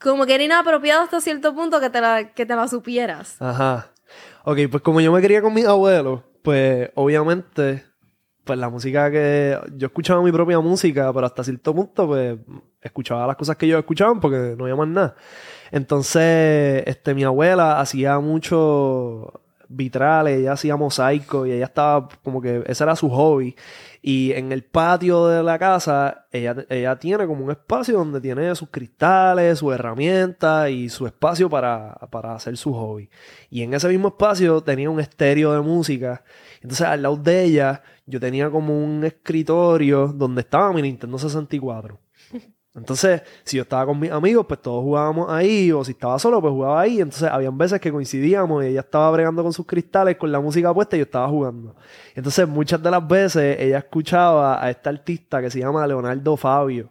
[0.00, 3.40] como que era inapropiado hasta cierto punto que te la, que te la supieras.
[3.40, 3.92] Ajá.
[4.44, 7.84] Ok, pues como yo me quería con mis abuelos, pues obviamente,
[8.42, 9.56] pues la música que...
[9.76, 12.38] Yo escuchaba mi propia música, pero hasta cierto punto, pues
[12.80, 15.14] escuchaba las cosas que ellos escuchaban porque no había más nada.
[15.70, 19.39] Entonces, este, mi abuela hacía mucho
[19.70, 23.56] vitrales, ella hacía mosaico y ella estaba como que ese era su hobby.
[24.02, 28.54] Y en el patio de la casa, ella, ella tiene como un espacio donde tiene
[28.54, 33.08] sus cristales, sus herramientas y su espacio para, para hacer su hobby.
[33.50, 36.24] Y en ese mismo espacio tenía un estéreo de música.
[36.62, 41.98] Entonces al lado de ella yo tenía como un escritorio donde estaba mi Nintendo 64.
[42.74, 46.40] Entonces, si yo estaba con mis amigos, pues todos jugábamos ahí, o si estaba solo,
[46.40, 47.00] pues jugaba ahí.
[47.00, 50.72] Entonces, habían veces que coincidíamos y ella estaba bregando con sus cristales, con la música
[50.72, 51.74] puesta y yo estaba jugando.
[52.14, 56.90] Entonces, muchas de las veces ella escuchaba a este artista que se llama Leonardo Fabio.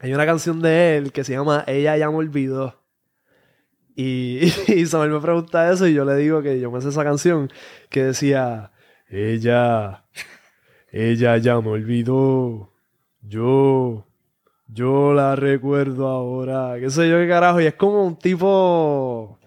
[0.00, 2.82] Hay una canción de él que se llama Ella ya me olvidó.
[3.94, 7.04] Y, y Samuel me pregunta eso y yo le digo que yo me sé esa
[7.04, 7.50] canción
[7.88, 8.72] que decía,
[9.08, 10.04] ella,
[10.90, 12.72] ella ya me olvidó,
[13.20, 14.06] yo,
[14.72, 19.38] yo la recuerdo ahora, qué sé yo qué carajo, y es como un tipo,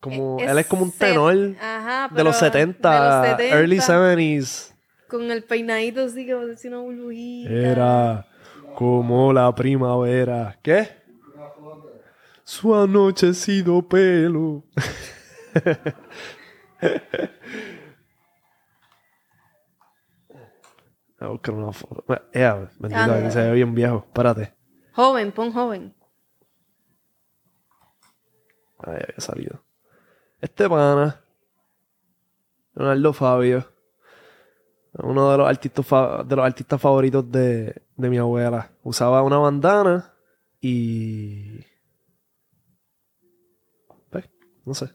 [0.00, 3.00] como, Es- él es como un tenor Ajá, de los pero 70, de
[3.30, 4.74] los 70, early 70s.
[5.08, 7.50] Con el peinadito así que parece una burbujita.
[7.52, 8.26] Era
[8.74, 10.58] como la primavera.
[10.62, 10.88] ¿Qué?
[12.44, 14.64] Su anochecido pelo.
[21.24, 22.04] a buscar una foto.
[22.32, 24.04] Eh, bendito, aquí se ve bien viejo.
[24.06, 24.54] Espérate.
[24.94, 25.94] Joven, pon joven.
[28.78, 29.62] Ahí había salido.
[30.40, 31.20] Este pana.
[32.74, 33.68] Leonardo Fabio.
[34.94, 38.70] Uno de los artistas, fa- de los artistas favoritos de, de mi abuela.
[38.82, 40.12] Usaba una bandana
[40.60, 41.60] y.
[44.10, 44.28] Pues,
[44.64, 44.90] no sé.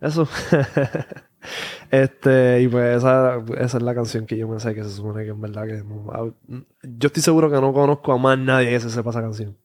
[0.00, 0.26] Eso.
[1.90, 5.24] este, y pues esa, esa es la canción que yo me sé que se supone
[5.24, 5.82] que en verdad que.
[5.84, 6.34] no-
[6.82, 9.56] yo estoy seguro que no conozco a más nadie que se sepa esa canción.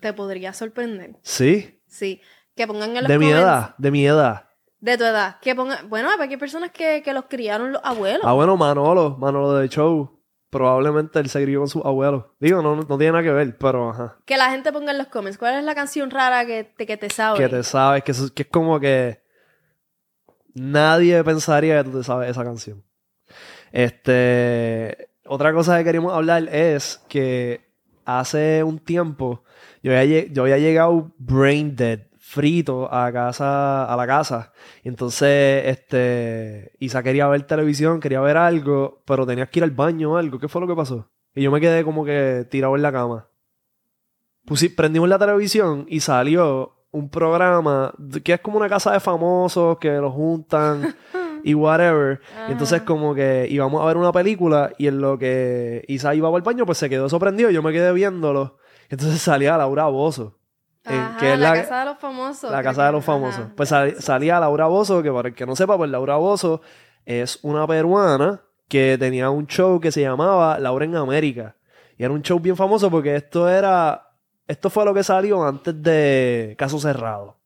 [0.00, 1.16] Te podría sorprender.
[1.22, 1.78] ¿Sí?
[1.86, 2.20] Sí.
[2.56, 4.48] Que pongan en los De mi comments- edad, de mi edad.
[4.80, 5.38] De tu edad.
[5.40, 5.88] Que pongan...
[5.88, 8.22] Bueno, porque hay personas que, que los criaron los abuelos.
[8.24, 10.18] Ah, bueno, Manolo, Manolo de show.
[10.50, 12.24] Probablemente él se crió con sus abuelos.
[12.40, 14.18] Digo, no, no tiene nada que ver, pero ajá.
[14.26, 15.38] Que la gente ponga en los comments.
[15.38, 17.38] ¿Cuál es la canción rara que te, que te sabe?
[17.38, 19.21] Que te sabes, que, que es como que
[20.54, 22.82] nadie pensaría que tú te sabes esa canción.
[23.72, 27.72] Este, otra cosa que queríamos hablar es que
[28.04, 29.44] hace un tiempo
[29.82, 34.52] yo había, yo había llegado brain dead, frito a casa, a la casa.
[34.84, 40.12] Entonces, este, Isa quería ver televisión, quería ver algo, pero tenías que ir al baño
[40.12, 40.38] o algo.
[40.38, 41.10] ¿Qué fue lo que pasó?
[41.34, 43.28] Y yo me quedé como que tirado en la cama.
[44.76, 49.90] Prendimos la televisión y salió un programa que es como una casa de famosos que
[49.92, 50.94] los juntan
[51.42, 52.20] y whatever.
[52.48, 52.84] Y entonces Ajá.
[52.86, 56.64] como que íbamos a ver una película y en lo que Isa iba al baño
[56.66, 58.58] pues se quedó sorprendido y yo me quedé viéndolo.
[58.90, 60.38] Entonces salía Laura Bozo.
[60.84, 62.50] eh, Ajá, que es la, la- casa de los famosos.
[62.52, 63.40] la casa de los famosos.
[63.40, 63.52] ajá.
[63.56, 66.60] Pues sal- salía Laura Bozo, que para el que no sepa, pues Laura Bozo
[67.06, 71.56] es una peruana que tenía un show que se llamaba Laura en América.
[71.96, 74.08] Y era un show bien famoso porque esto era.
[74.46, 77.38] Esto fue lo que salió antes de Caso Cerrado.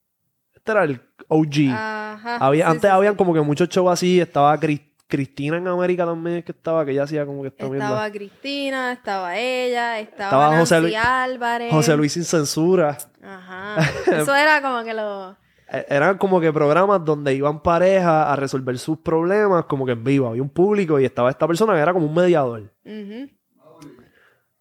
[0.54, 1.70] este era el OG.
[1.72, 2.36] Ajá.
[2.38, 3.16] Había, Sí, antes sí, habían sí.
[3.18, 7.04] como que muchos shows así, estaba Cris- Cristina en América también que estaba, que ella
[7.04, 7.84] hacía como que esta mierda.
[7.86, 11.70] Estaba Cristina, estaba ella, estaba, Estaba José Luis- Álvarez.
[11.72, 12.98] José Luis sin censura.
[13.22, 13.76] Ajá.
[14.12, 15.36] Eso era como que lo...
[15.70, 20.02] Eh, Eran como que programas donde iban parejas a resolver sus problemas, como que en
[20.02, 20.28] vivo.
[20.28, 22.62] Había un público y estaba esta persona que era como un mediador.
[22.84, 23.28] Ujú.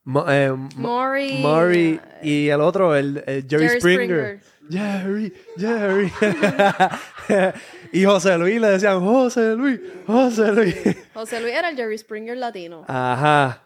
[0.06, 1.39] Ma- eh, Ma- Maury.
[1.41, 4.39] Maury y el otro, el, el Jerry, Jerry Springer.
[4.70, 6.12] Jerry, Jerry.
[7.91, 10.76] y José Luis le decían, José Luis, José Luis.
[11.14, 12.84] José Luis era el Jerry Springer latino.
[12.88, 13.64] Ajá.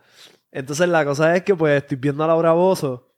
[0.51, 3.11] Entonces la cosa es que pues estoy viendo a Laura Bozo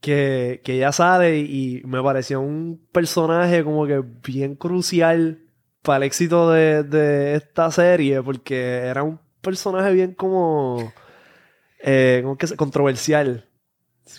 [0.00, 5.38] que, que ella sale y, y me pareció un personaje como que bien crucial
[5.82, 10.92] para el éxito de, de esta serie porque era un personaje bien como,
[11.82, 13.44] eh, como que controversial.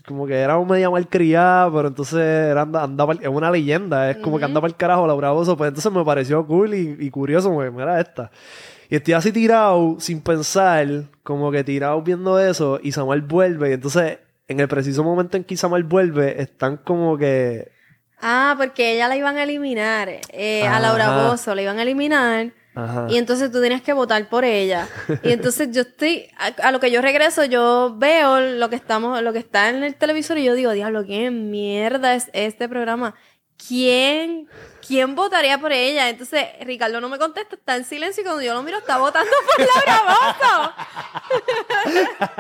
[0.08, 3.52] Como que era un media mal criada, pero entonces era anda, anda pa'l- es una
[3.52, 6.74] leyenda, es como que anda para el carajo Laura Bozo, pues entonces me pareció cool
[6.74, 8.32] y, y curioso, porque mira esta.
[8.90, 10.88] Y estoy así tirado, sin pensar,
[11.22, 15.44] como que tirado viendo eso, y Samuel vuelve, y entonces, en el preciso momento en
[15.44, 17.70] que Samuel vuelve, están como que...
[18.22, 20.10] Ah, porque ella la iban a eliminar.
[20.30, 21.28] eh, a Laura.
[21.28, 22.54] Bozo la iban a eliminar.
[22.76, 23.08] Ajá.
[23.10, 24.88] Y entonces tú tenías que votar por ella.
[25.24, 29.22] Y entonces yo estoy, a, a lo que yo regreso, yo veo lo que estamos,
[29.22, 33.16] lo que está en el televisor y yo digo, diablo, ¿qué mierda es este programa?
[33.68, 34.50] ¿Quién,
[34.86, 36.10] quién votaría por ella?
[36.10, 39.32] Entonces Ricardo no me contesta, está en silencio y cuando yo lo miro está votando
[39.46, 40.74] por Laura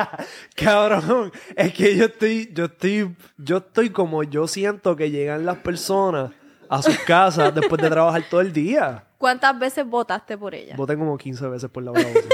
[0.09, 0.27] Bozo.
[0.55, 5.57] Cabrón, es que yo estoy, yo estoy, yo estoy como yo siento que llegan las
[5.57, 6.31] personas
[6.73, 9.03] a sus casas después de trabajar todo el día.
[9.17, 10.75] ¿Cuántas veces votaste por ella?
[10.75, 12.27] Voté como 15 veces por Laura Bozo.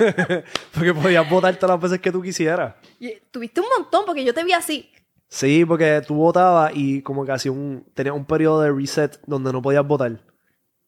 [0.74, 2.74] Porque podías votar todas las veces que tú quisieras.
[2.98, 4.90] Y Tuviste un montón porque yo te vi así.
[5.28, 9.52] Sí, porque tú votabas y como que hacía un, tenías un periodo de reset donde
[9.52, 10.20] no podías votar.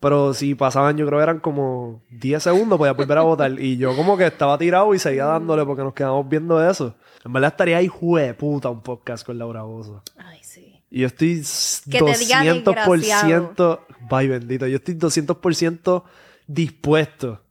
[0.01, 3.61] Pero si pasaban, yo creo que eran como 10 segundos, podías volver a votar.
[3.61, 6.97] Y yo como que estaba tirado y seguía dándole porque nos quedamos viendo eso.
[7.25, 10.03] En verdad estaría ahí, puta, un podcast con Laura Bozo.
[10.17, 10.42] Ay.
[10.95, 11.43] Y yo estoy
[11.91, 13.81] Que te diga 200%,
[14.11, 16.05] vaya bendito, yo estoy 200%
[16.47, 17.43] dispuesto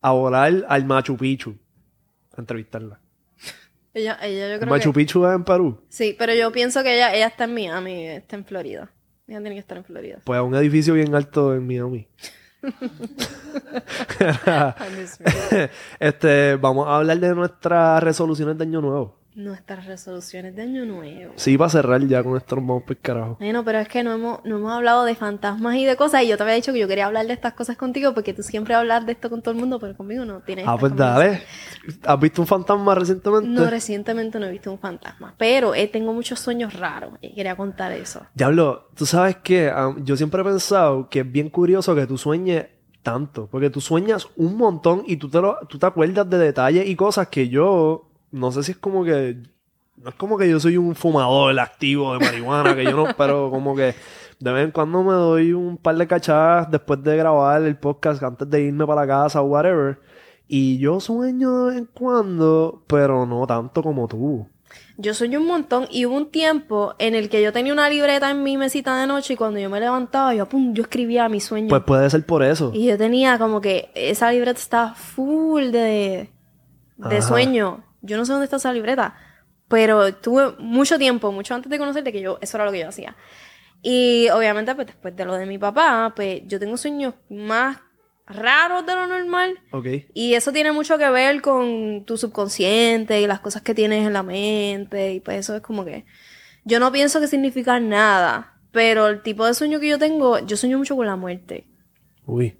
[0.00, 1.56] a volar al Machu Picchu
[2.32, 3.00] a entrevistarla.
[3.92, 5.00] Ella, ella yo creo Machu que...
[5.00, 5.82] Picchu es en Perú.
[5.88, 8.88] Sí, pero yo pienso que ella, ella está en Miami, está en Florida.
[9.26, 10.20] Ella tiene que estar en Florida.
[10.22, 12.06] Pues un edificio bien alto en Miami.
[14.76, 15.06] Ay,
[15.98, 19.23] este, vamos a hablar de nuestras resoluciones de año nuevo.
[19.34, 21.32] Nuestras resoluciones de año nuevo.
[21.36, 23.36] Sí, para cerrar ya con esto nos vamos por carajo.
[23.40, 26.22] Bueno, pero es que no hemos, no hemos hablado de fantasmas y de cosas.
[26.22, 28.42] Y yo te había dicho que yo quería hablar de estas cosas contigo porque tú
[28.42, 30.66] siempre hablas de esto con todo el mundo, pero conmigo no tienes.
[30.68, 31.42] Ah, pues dale.
[32.04, 33.48] ¿Has visto un fantasma recientemente?
[33.48, 35.34] No, recientemente no he visto un fantasma.
[35.36, 38.24] Pero eh, tengo muchos sueños raros y quería contar eso.
[38.34, 39.72] Diablo, tú sabes que
[40.04, 42.66] yo siempre he pensado que es bien curioso que tú sueñes
[43.02, 46.88] tanto, porque tú sueñas un montón y tú te, lo, tú te acuerdas de detalles
[46.88, 49.36] y cosas que yo, no sé si es como que,
[49.96, 53.48] no es como que yo soy un fumador activo de marihuana, que yo no, pero
[53.48, 53.94] como que
[54.40, 58.22] de vez en cuando me doy un par de cachadas después de grabar el podcast,
[58.24, 60.00] antes de irme para la casa o whatever,
[60.48, 64.48] y yo sueño de vez en cuando, pero no tanto como tú.
[64.96, 68.32] Yo soñé un montón y hubo un tiempo en el que yo tenía una libreta
[68.32, 71.38] en mi mesita de noche y cuando yo me levantaba, yo, pum, yo escribía mi
[71.38, 71.68] sueño.
[71.68, 72.72] Pues puede ser por eso.
[72.74, 76.30] Y yo tenía como que esa libreta estaba full de,
[76.96, 77.22] de Ajá.
[77.22, 77.84] sueño.
[78.04, 79.16] Yo no sé dónde está esa libreta,
[79.68, 82.88] pero tuve mucho tiempo, mucho antes de conocerte, que yo, eso era lo que yo
[82.88, 83.16] hacía.
[83.82, 87.78] Y obviamente, pues después de lo de mi papá, pues yo tengo sueños más
[88.26, 89.58] raros de lo normal.
[89.72, 89.86] Ok.
[90.14, 94.12] Y eso tiene mucho que ver con tu subconsciente y las cosas que tienes en
[94.12, 95.12] la mente.
[95.12, 96.06] Y pues eso es como que.
[96.64, 98.54] Yo no pienso que significa nada.
[98.72, 101.66] Pero el tipo de sueño que yo tengo, yo sueño mucho con la muerte.
[102.26, 102.56] Uy.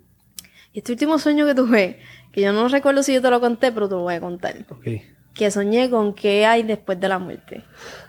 [0.72, 2.00] Y este último sueño que tuve,
[2.32, 4.64] que yo no recuerdo si yo te lo conté, pero te lo voy a contar.
[4.68, 4.86] Ok.
[5.34, 7.64] Que soñé con qué hay después de la muerte.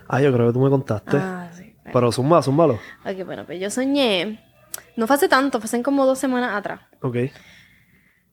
[0.08, 1.16] Ah, yo creo que tú me contaste.
[1.16, 1.74] Ah, sí.
[1.92, 2.74] Pero zumba, zúmbalo.
[3.04, 4.40] Ok, bueno, pues yo soñé.
[4.96, 6.80] No fue hace tanto, fue hace como dos semanas atrás.
[7.02, 7.16] Ok.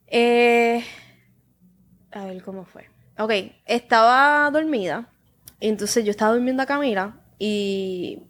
[0.07, 0.83] Eh,
[2.11, 2.89] a ver cómo fue.
[3.17, 3.31] Ok,
[3.65, 5.09] estaba dormida.
[5.59, 8.23] y Entonces yo estaba durmiendo a Camila y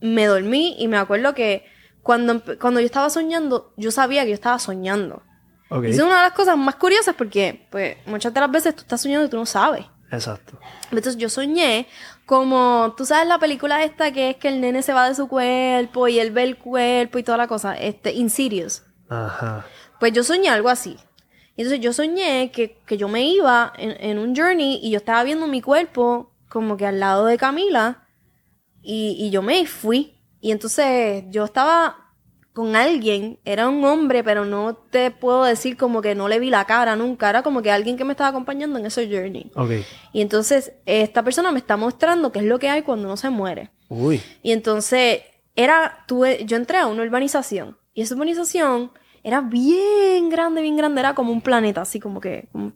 [0.00, 1.64] me dormí y me acuerdo que
[2.02, 5.22] cuando, cuando yo estaba soñando, yo sabía que yo estaba soñando.
[5.68, 5.84] Ok.
[5.84, 8.82] Y es una de las cosas más curiosas porque pues, muchas de las veces tú
[8.82, 9.84] estás soñando y tú no sabes.
[10.10, 10.58] Exacto.
[10.90, 11.86] Entonces yo soñé
[12.26, 15.28] como, tú sabes la película esta que es que el nene se va de su
[15.28, 18.82] cuerpo y él ve el cuerpo y toda la cosa, este, Insidious.
[19.08, 19.64] Ajá.
[19.98, 20.96] Pues yo soñé algo así.
[21.56, 25.24] Entonces yo soñé que, que yo me iba en, en un journey y yo estaba
[25.24, 28.06] viendo mi cuerpo como que al lado de Camila
[28.82, 30.18] y, y yo me fui.
[30.40, 32.05] Y entonces yo estaba
[32.56, 36.48] con alguien, era un hombre, pero no te puedo decir como que no le vi
[36.48, 39.52] la cara nunca, era como que alguien que me estaba acompañando en ese journey.
[39.54, 39.72] Ok.
[40.14, 43.28] Y entonces esta persona me está mostrando qué es lo que hay cuando uno se
[43.28, 43.72] muere.
[43.90, 44.22] Uy.
[44.42, 45.20] Y entonces
[45.54, 48.90] era, tuve, yo entré a una urbanización y esa urbanización
[49.22, 52.72] era bien grande, bien grande, era como un planeta, así como que, como-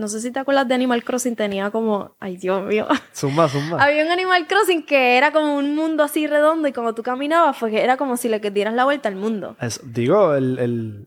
[0.00, 3.76] no sé si te acuerdas de Animal Crossing, tenía como, ay Dios mío, Zumba, zumba.
[3.84, 7.56] había un Animal Crossing que era como un mundo así redondo y cuando tú caminabas,
[7.60, 9.56] pues era como si le dieras la vuelta al mundo.
[9.60, 11.06] Es- digo, el, el.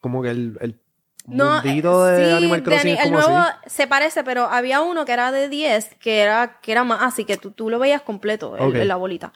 [0.00, 0.58] Como que el.
[0.60, 0.80] el
[1.26, 3.58] No, eh, de sí, Animal Crossing es el nuevo así.
[3.66, 7.24] se parece, pero había uno que era de 10, que era, que era más así,
[7.24, 8.74] que tú, tú lo veías completo, el- Ok.
[8.84, 9.32] la bolita.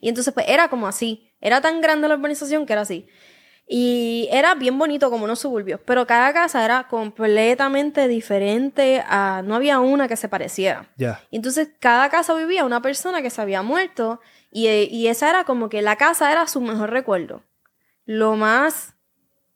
[0.00, 1.30] Y entonces, pues era como así.
[1.40, 3.06] Era tan grande la urbanización que era así.
[3.70, 5.78] Y era bien bonito como unos suburbios.
[5.84, 9.42] Pero cada casa era completamente diferente a.
[9.44, 10.88] No había una que se pareciera.
[10.96, 11.20] Ya.
[11.30, 14.20] Y entonces, cada casa vivía una persona que se había muerto.
[14.50, 17.42] Y, eh, y esa era como que la casa era su mejor recuerdo.
[18.06, 18.94] Lo más.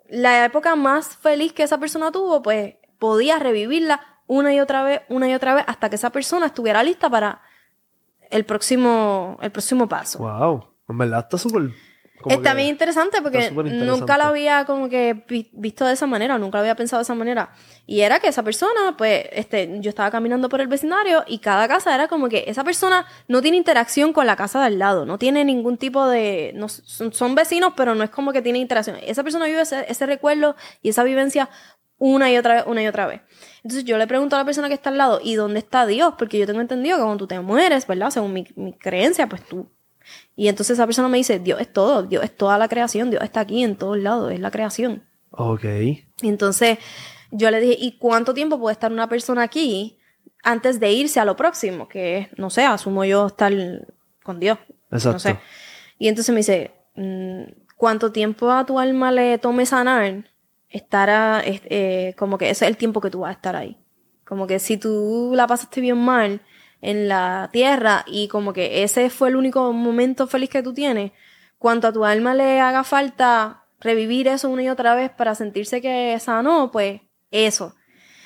[0.08, 5.00] La época más feliz que esa persona tuvo, pues podía revivirla una y otra vez,
[5.08, 7.40] una y otra vez, hasta que esa persona estuviera lista para
[8.30, 10.18] el próximo, el próximo paso.
[10.18, 10.66] Wow.
[10.88, 11.70] En verdad está súper.
[12.30, 13.50] Está que- bien interesante porque
[14.00, 17.04] nunca lo había como que vi- visto de esa manera, nunca lo había pensado de
[17.04, 17.50] esa manera.
[17.86, 21.66] Y era que esa persona, pues, este, yo estaba caminando por el vecindario y cada
[21.68, 25.06] casa era como que esa persona no tiene interacción con la casa de al lado,
[25.06, 28.58] no tiene ningún tipo de, no, son, son vecinos, pero no es como que tiene
[28.58, 28.96] interacción.
[29.02, 31.48] Esa persona vive ese, ese recuerdo y esa vivencia
[31.98, 33.20] una y otra vez, una y otra vez.
[33.62, 36.14] Entonces yo le pregunto a la persona que está al lado, ¿y dónde está Dios?
[36.18, 38.10] Porque yo tengo entendido que cuando tú te mueres, ¿verdad?
[38.10, 39.68] Según mi, mi creencia, pues tú
[40.36, 43.22] y entonces esa persona me dice, Dios es todo, Dios es toda la creación, Dios
[43.22, 45.02] está aquí en todos lados, es la creación.
[45.30, 45.64] Ok.
[45.64, 46.78] Y entonces
[47.30, 49.98] yo le dije, ¿y cuánto tiempo puede estar una persona aquí
[50.42, 51.88] antes de irse a lo próximo?
[51.88, 53.52] Que no sé, asumo yo estar
[54.22, 54.58] con Dios.
[54.90, 55.12] Exacto.
[55.12, 55.38] No sé.
[55.98, 57.42] Y entonces me dice, mm,
[57.76, 60.30] ¿cuánto tiempo a tu alma le tome sanar?
[60.68, 63.76] Estará, es- eh, como que ese es el tiempo que tú vas a estar ahí.
[64.24, 66.40] Como que si tú la pasaste bien mal
[66.82, 71.12] en la tierra y como que ese fue el único momento feliz que tú tienes,
[71.58, 75.80] cuanto a tu alma le haga falta revivir eso una y otra vez para sentirse
[75.80, 77.74] que sanó, pues eso.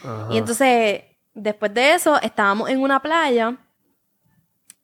[0.02, 0.28] Ajá.
[0.30, 1.04] Y entonces,
[1.34, 3.58] después de eso, estábamos en una playa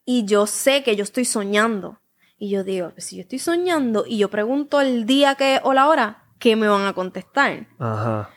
[0.05, 1.99] y yo sé que yo estoy soñando.
[2.39, 5.73] Y yo digo, pues si yo estoy soñando y yo pregunto el día que o
[5.73, 7.69] la hora, ¿qué me van a contestar?
[7.79, 8.31] Ajá.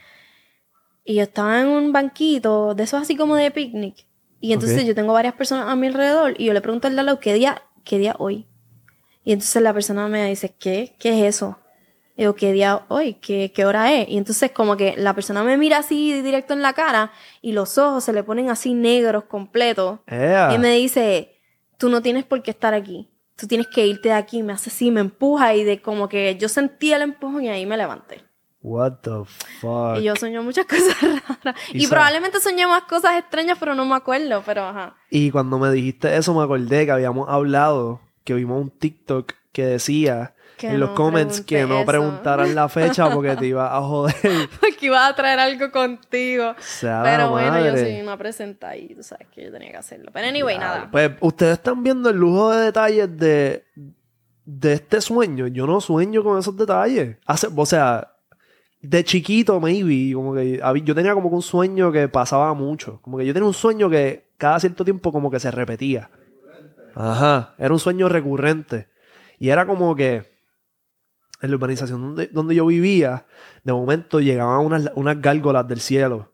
[1.04, 4.06] Y yo estaba en un banquito, de esos así como de picnic.
[4.46, 7.00] Y entonces yo tengo varias personas a mi alrededor y yo le pregunto al de
[7.00, 8.46] al lado, ¿qué día, qué día hoy?
[9.24, 10.96] Y entonces la persona me dice, ¿qué?
[11.00, 11.58] ¿Qué es eso?
[12.16, 13.16] Y digo, ¿qué día hoy?
[13.16, 14.08] ¿Qué, ¿Qué hora es?
[14.08, 17.80] Y entonces como que la persona me mira así directo en la cara y los
[17.80, 20.02] ojos se le ponen así negros completos.
[20.54, 21.40] Y me dice,
[21.80, 23.10] tú no tienes por qué estar aquí.
[23.36, 24.44] Tú tienes que irte de aquí.
[24.44, 27.66] Me hace así, me empuja y de como que yo sentí el empujón y ahí
[27.66, 28.24] me levanté.
[28.66, 29.12] What the
[29.60, 30.00] fuck.
[30.00, 31.56] Y yo soñé muchas cosas raras.
[31.72, 34.42] Y probablemente soñé más cosas extrañas, pero no me acuerdo.
[34.44, 34.96] Pero ajá.
[35.12, 39.68] Y cuando me dijiste eso, me acordé que habíamos hablado, que vimos un TikTok que
[39.68, 43.82] decía Que en los no comments que no preguntaran la fecha porque te iba a
[43.82, 44.16] joder.
[44.60, 46.56] Porque iba a traer algo contigo.
[46.58, 50.10] Sea Pero bueno, yo soy una presenta y tú sabes que yo tenía que hacerlo.
[50.12, 50.90] Pero anyway, nada.
[50.92, 53.64] Pues ustedes están viendo el lujo de detalles de,
[54.44, 55.46] de este sueño.
[55.46, 57.18] Yo no sueño con esos detalles.
[57.28, 58.15] Hace, o sea,
[58.90, 63.00] de chiquito, maybe, como que yo tenía como que un sueño que pasaba mucho.
[63.02, 66.10] Como que yo tenía un sueño que cada cierto tiempo como que se repetía.
[66.94, 68.88] Ajá, era un sueño recurrente.
[69.40, 70.24] Y era como que
[71.42, 73.26] en la urbanización donde, donde yo vivía,
[73.64, 76.32] de momento llegaban unas, unas gárgolas del cielo.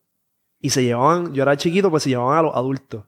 [0.59, 3.05] Y se llevaban, yo era chiquito, pues se llevaban a los adultos.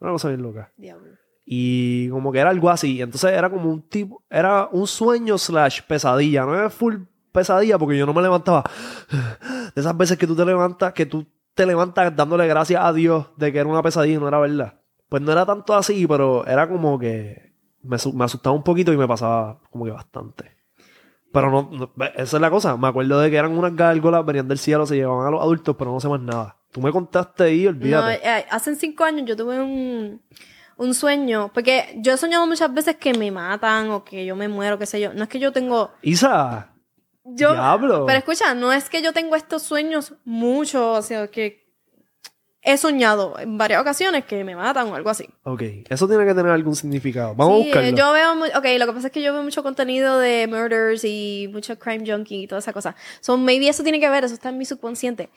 [0.00, 0.72] Una cosa bien loca.
[0.76, 1.12] Diablo.
[1.44, 3.00] Y como que era algo así.
[3.00, 6.44] Entonces era como un tipo, era un sueño slash pesadilla.
[6.44, 6.96] No es full
[7.32, 8.62] pesadilla porque yo no me levantaba.
[9.74, 13.26] De esas veces que tú te levantas, que tú te levantas dándole gracias a Dios
[13.36, 14.74] de que era una pesadilla y no era verdad.
[15.08, 17.52] Pues no era tanto así, pero era como que
[17.82, 20.56] me, su- me asustaba un poquito y me pasaba como que bastante.
[21.32, 22.76] Pero no, no- esa es la cosa.
[22.76, 25.76] Me acuerdo de que eran unas gárgolas, venían del cielo, se llevaban a los adultos,
[25.78, 26.56] pero no sé más nada.
[26.70, 28.20] Tú me contaste ahí, No, olvídate.
[28.26, 30.22] eh, hace cinco años yo tuve un,
[30.78, 31.50] un sueño.
[31.52, 34.86] Porque yo he soñado muchas veces que me matan o que yo me muero, qué
[34.86, 35.12] sé yo.
[35.12, 35.90] No es que yo tengo.
[36.02, 36.71] Isa,
[37.24, 38.04] Yo, Diablo.
[38.06, 41.62] Pero escucha, no es que yo tengo estos sueños mucho, o sea, que
[42.64, 45.28] he soñado en varias ocasiones que me matan o algo así.
[45.44, 47.34] Ok, eso tiene que tener algún significado.
[47.34, 47.96] Vamos Sí, a buscarlo.
[47.96, 51.02] yo veo, mu- ok, lo que pasa es que yo veo mucho contenido de murders
[51.04, 52.94] y mucho crime junkie y toda esa cosa.
[53.20, 55.28] So, maybe eso tiene que ver, eso está en mi subconsciente.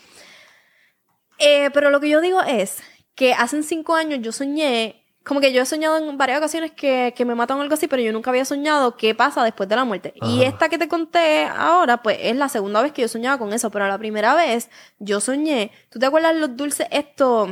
[1.39, 2.81] Eh, pero lo que yo digo es
[3.15, 7.13] que hace cinco años yo soñé como que yo he soñado en varias ocasiones que,
[7.17, 9.75] que me matan o algo así, pero yo nunca había soñado qué pasa después de
[9.75, 10.13] la muerte.
[10.21, 13.51] Y esta que te conté ahora, pues es la segunda vez que yo soñaba con
[13.51, 14.69] eso, pero la primera vez
[14.99, 17.49] yo soñé, ¿tú te acuerdas los dulces estos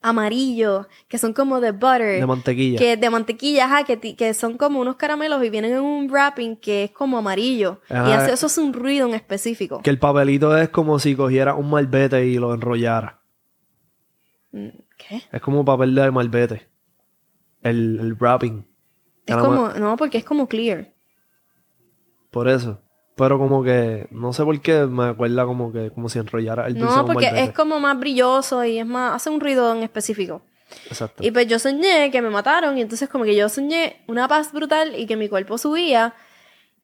[0.00, 2.20] amarillos, que son como de butter?
[2.20, 2.78] De mantequilla.
[2.78, 6.56] Que de mantequilla, ajá, que, que son como unos caramelos y vienen en un wrapping
[6.56, 7.82] que es como amarillo.
[7.90, 9.82] Y hace, eso es un ruido en específico.
[9.82, 13.20] Que el papelito es como si cogiera un malvete y lo enrollara.
[15.10, 15.22] ¿Qué?
[15.32, 16.68] Es como papel de malvete.
[17.62, 18.66] El, el wrapping.
[19.26, 20.94] Es Nada como, más- no, porque es como clear.
[22.30, 22.80] Por eso.
[23.16, 26.74] Pero como que, no sé por qué, me acuerda como que, como si enrollara el
[26.78, 30.40] dulce No, porque es como más brilloso y es más, hace un ruido en específico.
[30.88, 31.22] Exacto.
[31.22, 34.52] Y pues yo soñé que me mataron y entonces como que yo soñé una paz
[34.52, 36.14] brutal y que mi cuerpo subía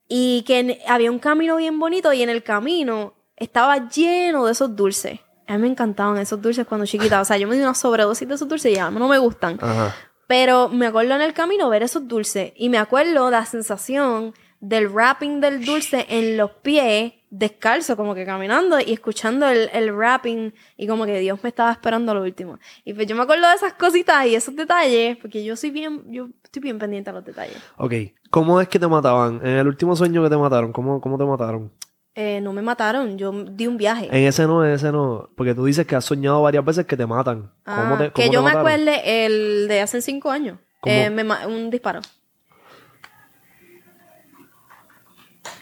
[0.08, 4.52] y que en- había un camino bien bonito y en el camino estaba lleno de
[4.52, 5.20] esos dulces.
[5.46, 7.20] A mí me encantaban esos dulces cuando chiquita.
[7.20, 9.58] O sea, yo me di una sobredosis de esos dulces y ya no me gustan.
[9.60, 9.94] Ajá.
[10.26, 14.88] Pero me acuerdo en el camino ver esos dulces y me acuerdo la sensación del
[14.88, 20.52] wrapping del dulce en los pies, descalzo, como que caminando y escuchando el, el wrapping
[20.76, 22.58] y como que Dios me estaba esperando lo último.
[22.84, 26.02] Y pues yo me acuerdo de esas cositas y esos detalles, porque yo soy bien,
[26.08, 27.58] yo estoy bien pendiente a los detalles.
[27.76, 27.92] Ok.
[28.30, 29.40] ¿Cómo es que te mataban?
[29.44, 31.70] En el último sueño que te mataron, ¿cómo, cómo te mataron?
[32.18, 34.08] Eh, no me mataron, yo di un viaje.
[34.10, 35.28] En ese no, en ese no.
[35.36, 37.52] Porque tú dices que has soñado varias veces que te matan.
[37.62, 40.58] ¿Cómo Ah, que te yo me acuerde el de hace cinco años.
[40.86, 42.00] Eh, me un disparo.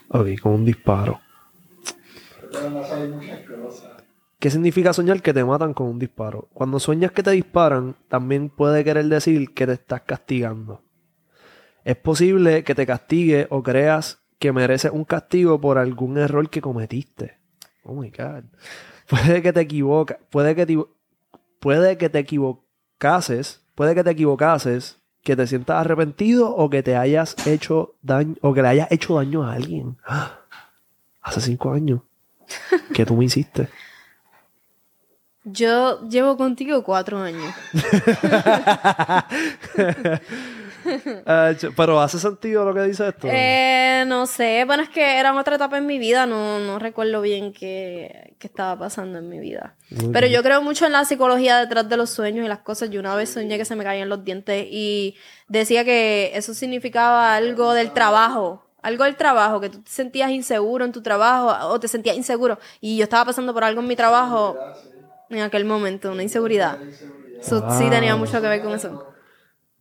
[0.09, 1.21] Ok, con un disparo.
[4.39, 6.49] ¿Qué significa soñar que te matan con un disparo?
[6.53, 10.83] Cuando sueñas que te disparan, también puede querer decir que te estás castigando.
[11.83, 16.61] Es posible que te castigue o creas que mereces un castigo por algún error que
[16.61, 17.39] cometiste.
[17.85, 18.45] Oh my God.
[19.09, 20.79] Puede que te equivoca, puede que te,
[21.61, 26.97] puede que te equivocases, puede que te equivocases, que te sientas arrepentido o que te
[26.97, 29.97] hayas hecho daño o que le hayas hecho daño a alguien.
[30.07, 30.41] ¡Ah!
[31.23, 32.01] Hace cinco años.
[32.93, 33.69] que tú me hiciste?
[35.45, 37.55] Yo llevo contigo cuatro años.
[41.27, 43.29] Ah, ch- pero hace sentido lo que dice esto.
[43.31, 47.21] Eh, no sé, bueno, es que era otra etapa en mi vida, no, no recuerdo
[47.21, 49.75] bien qué, qué estaba pasando en mi vida.
[49.91, 50.39] Muy Pero bien.
[50.39, 52.91] yo creo mucho en la psicología detrás de los sueños y las cosas.
[52.91, 55.17] Yo una vez soñé que se me caían los dientes y
[55.49, 58.63] decía que eso significaba algo del trabajo.
[58.83, 62.59] Algo del trabajo, que tú te sentías inseguro en tu trabajo o te sentías inseguro.
[62.83, 64.67] Y yo estaba pasando por algo en mi trabajo
[65.31, 66.83] en aquel momento, una inseguridad.
[67.41, 69.01] So, Sí tenía mucho que ver con eso.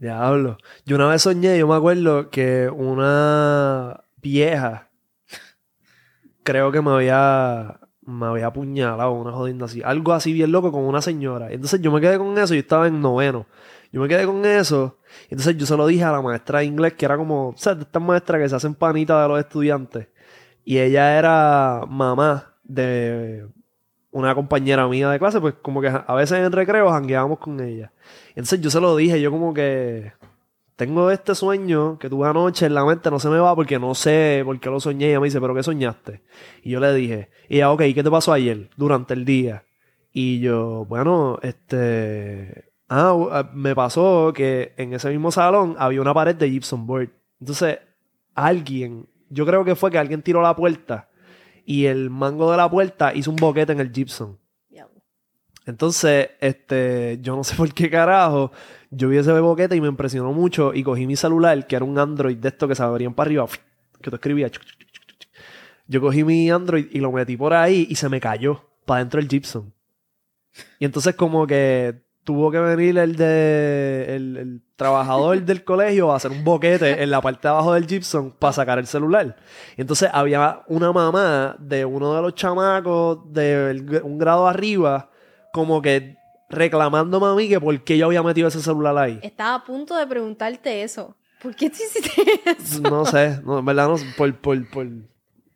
[0.04, 0.58] Diablo.
[0.86, 4.89] Yo una vez soñé, yo me acuerdo que una vieja,
[6.43, 9.82] creo que me había, me había apuñalado, una jodienda así.
[9.82, 11.51] Algo así bien loco con una señora.
[11.51, 13.47] Entonces yo me quedé con eso, yo estaba en noveno.
[13.93, 14.97] Yo me quedé con eso.
[15.30, 17.74] Entonces yo se lo dije a la maestra de inglés, que era como, o sea,
[17.74, 20.10] estas maestras que se hacen panitas de los estudiantes.
[20.66, 23.47] Y ella era mamá de
[24.14, 27.91] una compañera mía de clase, pues como que a veces en recreo jangueábamos con ella.
[28.30, 30.14] Entonces yo se lo dije, yo como que
[30.76, 33.95] tengo este sueño que tuve anoche en la mente, no se me va porque no
[33.95, 35.07] sé por qué lo soñé.
[35.07, 36.22] Y ella me dice, ¿pero qué soñaste?
[36.61, 39.64] Y yo le dije, y ella, ok, ¿qué te pasó ayer durante el día?
[40.11, 42.72] Y yo, bueno, este...
[42.89, 47.09] Ah, ah, me pasó que en ese mismo salón había una pared de gypsum board.
[47.39, 47.80] Entonces,
[48.36, 51.09] alguien, yo creo que fue que alguien tiró la puerta
[51.66, 54.38] y el mango de la puerta hizo un boquete en el gypsum.
[54.70, 55.01] Diablo.
[55.66, 58.51] Entonces, este, yo no sé por qué carajo,
[58.91, 61.97] yo vi ese boquete y me impresionó mucho y cogí mi celular, que era un
[61.97, 63.47] Android de estos que se abrían para arriba,
[64.01, 64.51] que tú escribías.
[65.88, 69.20] Yo cogí mi Android y lo metí por ahí y se me cayó para dentro
[69.20, 69.72] del Gypsum.
[70.79, 76.17] Y entonces como que tuvo que venir el de el, el trabajador del colegio a
[76.17, 79.36] hacer un boquete en la parte de abajo del Gypsum para sacar el celular.
[79.78, 85.09] Y entonces había una mamá de uno de los chamacos de un grado arriba
[85.51, 86.17] como que
[86.50, 89.20] reclamándome a mí que por qué yo había metido ese celular ahí.
[89.21, 91.16] Estaba a punto de preguntarte eso.
[91.41, 92.82] ¿Por qué tú hiciste eso?
[92.82, 94.87] No sé, no, en verdad no por, por, por,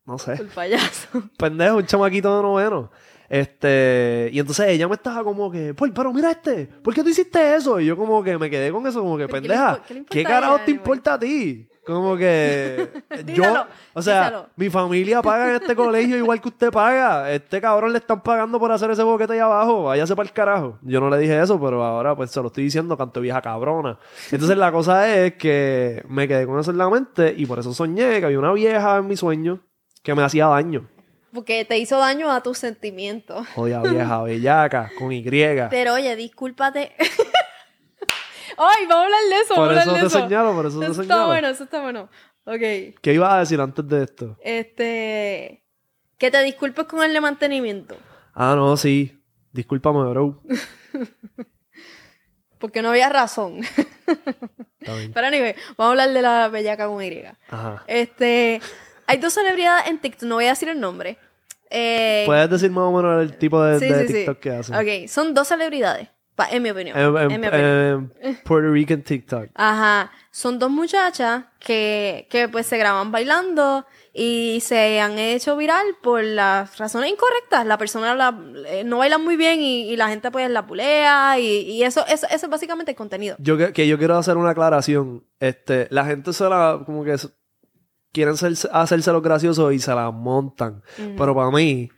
[0.05, 0.33] no sé.
[0.33, 1.07] El payaso.
[1.37, 2.91] pendejo, un chamaquito de noveno.
[3.29, 7.09] Este, y entonces ella me estaba como que, "Paul, pero mira este, ¿por qué tú
[7.09, 7.79] hiciste eso?
[7.79, 10.05] Y yo como que me quedé con eso, como que, ¿Pero qué le pendeja, qué
[10.05, 11.67] ¿qué carajo te importa a ti?
[11.85, 12.89] Como que
[13.33, 14.49] yo, o sea, díselo.
[14.57, 17.31] mi familia paga en este colegio igual que usted paga.
[17.31, 19.83] Este cabrón le están pagando por hacer ese boquete ahí abajo.
[19.83, 20.77] Váyase para el carajo.
[20.81, 23.97] Yo no le dije eso, pero ahora pues se lo estoy diciendo, canto vieja cabrona.
[24.31, 27.73] Entonces la cosa es que me quedé con eso en la mente y por eso
[27.73, 29.61] soñé que había una vieja en mi sueño
[30.03, 30.89] que me hacía daño.
[31.33, 33.45] Porque te hizo daño a tus sentimientos.
[33.55, 35.23] Jodida vieja, bellaca, con Y.
[35.69, 36.93] Pero oye, discúlpate.
[38.57, 39.55] Ay, vamos a hablar de eso.
[39.55, 41.13] Por eso te señalo, por eso te Eso señalo.
[41.21, 42.09] está bueno, eso está bueno.
[42.45, 42.99] Ok.
[43.01, 44.37] ¿Qué ibas a decir antes de esto?
[44.41, 45.63] Este.
[46.17, 47.97] Que te disculpes con el de mantenimiento.
[48.33, 49.21] Ah, no, sí.
[49.51, 50.41] Discúlpame, bro.
[52.57, 53.59] Porque no había razón.
[54.79, 55.11] Está bien.
[55.13, 57.23] Pero anyway, vamos a hablar de la bellaca con Y.
[57.49, 57.83] Ajá.
[57.85, 58.61] Este.
[59.07, 61.17] Hay dos celebridades en TikTok, no voy a decir el nombre.
[61.69, 64.41] Eh, ¿Puedes decir más o menos el tipo de, sí, de sí, TikTok sí.
[64.41, 64.75] que hacen?
[64.75, 66.97] Ok, son dos celebridades, pa- en mi opinión.
[66.97, 68.13] En, mi opinión.
[68.45, 69.49] Puerto Rican TikTok.
[69.53, 75.85] Ajá, son dos muchachas que, que pues se graban bailando y se han hecho viral
[76.01, 77.65] por las razones incorrectas.
[77.65, 81.37] La persona la- eh, no baila muy bien y, y la gente pues la pulea
[81.37, 83.35] y, y eso, eso, eso es básicamente el contenido.
[83.39, 85.25] Yo que, que yo quiero hacer una aclaración.
[85.41, 87.15] Este, la gente se la, como que
[88.11, 90.81] quieren ser, hacerse los graciosos y se la montan.
[91.17, 91.89] Pero para mí,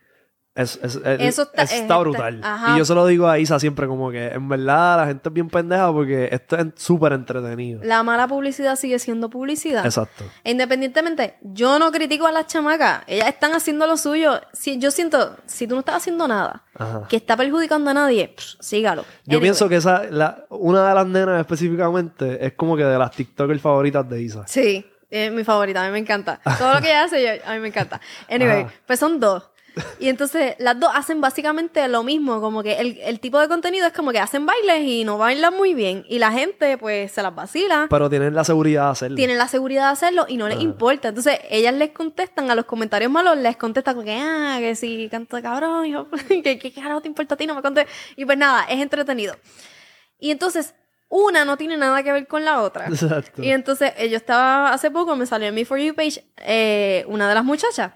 [0.56, 2.42] es, es- es- Eso está- está, está- brutal.
[2.44, 2.76] ajá.
[2.76, 5.34] Y yo se lo digo a Isa siempre, como que en verdad la gente es
[5.34, 7.80] bien pendeja porque esto es súper entretenido.
[7.84, 9.86] La mala publicidad sigue siendo publicidad.
[9.86, 10.26] Exacto.
[10.44, 13.04] E Independientemente, yo no critico a las chamacas.
[13.08, 14.42] Ellas están haciendo lo suyo.
[14.52, 17.06] Si, yo siento, si tú no estás haciendo nada Ajá.
[17.08, 19.04] que está perjudicando a nadie, pff, sígalo.
[19.04, 19.08] Yo
[19.38, 19.42] Anyway.
[19.42, 23.62] pienso que esa, la, una de las nenas específicamente es como que de las TikTokers
[23.62, 24.44] favoritas de Isa.
[24.48, 26.40] Sí, es mi favorita, a mí me encanta.
[26.58, 28.00] Todo lo que ella hace, yo- a mí me encanta.
[28.30, 28.74] Anyway, Ajá.
[28.86, 29.50] pues son dos.
[30.00, 33.88] Y entonces las dos hacen básicamente lo mismo, como que el, el tipo de contenido
[33.88, 36.04] es como que hacen bailes y no bailan muy bien.
[36.10, 39.16] Y la gente pues se las vacila, Pero tienen la seguridad de hacerlo.
[39.16, 41.10] tienen la seguridad de hacerlo y no les importa.
[41.10, 45.08] Entonces ellas les contestan a los comentarios malos, les contestan como que, ah, que si
[45.10, 46.08] canto de cabrón, hijo,
[46.44, 47.88] que qué carajo te importa a ti, no me contes.
[48.18, 49.36] Y pues nada, es entretenido.
[50.20, 50.74] Y entonces
[51.10, 52.86] una no tiene nada que ver con la otra.
[52.88, 53.42] Exacto.
[53.44, 57.04] Y entonces eh, yo estaba hace poco, me salió en mi For You page eh,
[57.08, 57.92] una de las muchachas.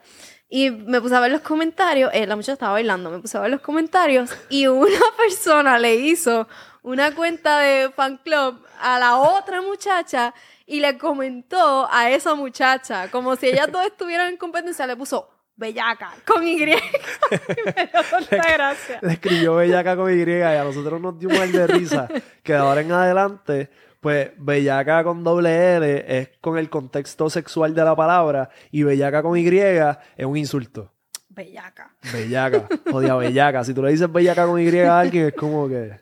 [0.49, 2.11] Y me puse a ver los comentarios.
[2.13, 3.09] eh, la muchacha estaba bailando.
[3.09, 4.29] Me puse a ver los comentarios.
[4.49, 6.47] Y una persona le hizo
[6.83, 10.33] una cuenta de fan club a la otra muchacha.
[10.67, 13.09] Y le comentó a esa muchacha.
[13.09, 14.85] Como si ellas dos estuvieran en competencia.
[14.85, 15.32] Le puso
[15.63, 16.57] bellaca con Y.
[16.57, 18.99] me dio tanta gracia.
[19.01, 22.07] Le escribió Bellaca con Y y a nosotros nos dio un mal de risa.
[22.43, 23.69] Que de ahora en adelante,
[24.01, 29.23] pues Bellaca con doble L es con el contexto sexual de la palabra y Bellaca
[29.23, 30.91] con Y es un insulto.
[31.29, 31.95] Bellaca.
[32.11, 33.63] Bellaca, jodida Bellaca.
[33.63, 36.01] Si tú le dices Bellaca con Y a alguien, es como que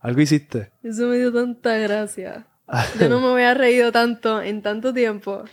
[0.00, 0.70] algo hiciste.
[0.82, 2.46] Eso me dio tanta gracia.
[2.98, 5.44] Yo no me había reído tanto en tanto tiempo.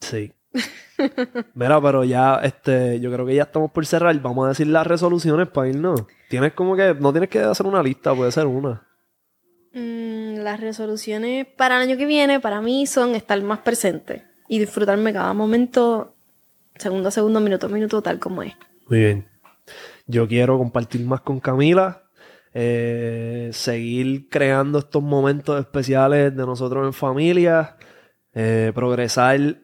[0.00, 0.32] Sí.
[1.54, 4.18] Mira, pero ya, este, yo creo que ya estamos por cerrar.
[4.20, 6.04] Vamos a decir las resoluciones para irnos.
[6.28, 8.86] Tienes como que, no tienes que hacer una lista, puede ser una.
[9.72, 14.58] Mm, las resoluciones para el año que viene, para mí, son estar más presente y
[14.58, 16.14] disfrutarme cada momento,
[16.76, 18.54] segundo a segundo, minuto a minuto, tal como es.
[18.88, 19.28] Muy bien.
[20.06, 22.04] Yo quiero compartir más con Camila,
[22.54, 27.76] eh, seguir creando estos momentos especiales de nosotros en familia,
[28.32, 29.58] eh, progresar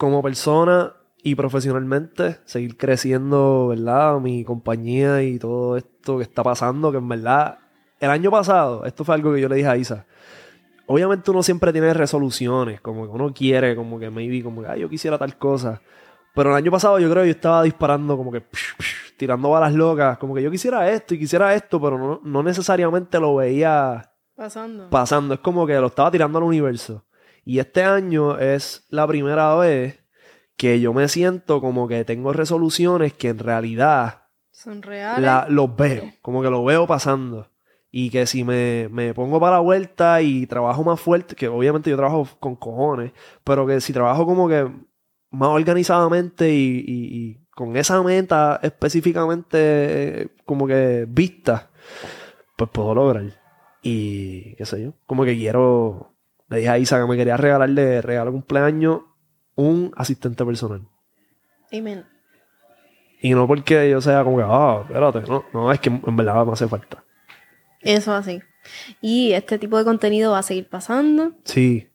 [0.00, 4.18] como persona y profesionalmente, seguir creciendo, ¿verdad?
[4.18, 7.58] Mi compañía y todo esto que está pasando, que en verdad,
[7.98, 10.06] el año pasado, esto fue algo que yo le dije a Isa.
[10.86, 14.80] Obviamente uno siempre tiene resoluciones, como que uno quiere, como que maybe, como que, "Ay,
[14.80, 15.82] yo quisiera tal cosa.
[16.34, 19.50] Pero el año pasado yo creo que yo estaba disparando como que psh, psh, tirando
[19.50, 23.36] balas locas, como que yo quisiera esto y quisiera esto, pero no, no necesariamente lo
[23.36, 24.88] veía Pasando.
[24.88, 27.04] pasando, es como que lo estaba tirando al universo.
[27.44, 29.98] Y este año es la primera vez
[30.56, 35.24] que yo me siento como que tengo resoluciones que en realidad son reales.
[35.24, 37.48] la- los veo, como que lo veo pasando.
[37.90, 41.90] Y que si me, me pongo para la vuelta y trabajo más fuerte, que obviamente
[41.90, 43.12] yo trabajo con cojones,
[43.42, 44.70] pero que si trabajo como que
[45.30, 49.58] más organizadamente y, y- y con esa meta específicamente
[50.22, 51.70] eh, como que vista,
[52.56, 53.24] pues puedo lograr.
[53.82, 56.12] Y qué sé yo, como que quiero,
[56.50, 59.02] le dije a Isa que me quería regalar de regalo cumpleaños
[59.54, 60.82] un asistente personal.
[61.72, 62.04] Amen.
[63.22, 66.44] Y no porque yo sea como que, ah, espérate, no, no, es que en verdad
[66.44, 67.04] me hace falta.
[67.80, 68.42] Eso así.
[69.00, 71.32] Y este tipo de contenido va a seguir pasando.
[71.44, 71.88] Sí,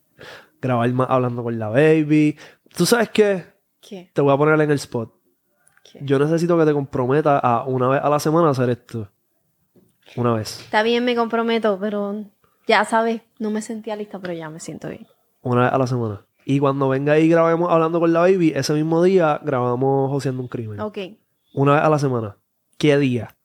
[0.61, 2.37] grabar más hablando con la baby.
[2.75, 3.45] ¿Tú sabes qué?
[3.81, 4.09] ¿Qué?
[4.13, 5.13] Te voy a poner en el spot.
[5.83, 5.99] ¿Qué?
[6.01, 9.11] Yo necesito que te comprometas a una vez a la semana a hacer esto.
[10.15, 10.61] Una vez.
[10.61, 12.25] Está bien, me comprometo, pero
[12.67, 15.07] ya sabes, no me sentía lista, pero ya me siento bien.
[15.41, 16.25] Una vez a la semana.
[16.45, 20.47] Y cuando venga y grabemos hablando con la baby, ese mismo día grabamos joseando un
[20.47, 20.79] crimen.
[20.79, 20.97] Ok.
[21.53, 22.37] Una vez a la semana.
[22.77, 23.35] ¿Qué día?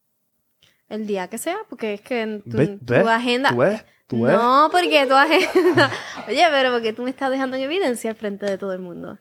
[0.88, 2.78] El día que sea, porque es que tu, ¿Ves?
[2.84, 3.06] tu ¿Ves?
[3.06, 3.50] agenda.
[3.50, 3.84] ¿Tú ves?
[4.06, 4.34] ¿Tú ves?
[4.34, 5.90] No, porque tu agenda.
[6.28, 9.18] Oye, pero porque tú me estás dejando en evidencia al frente de todo el mundo.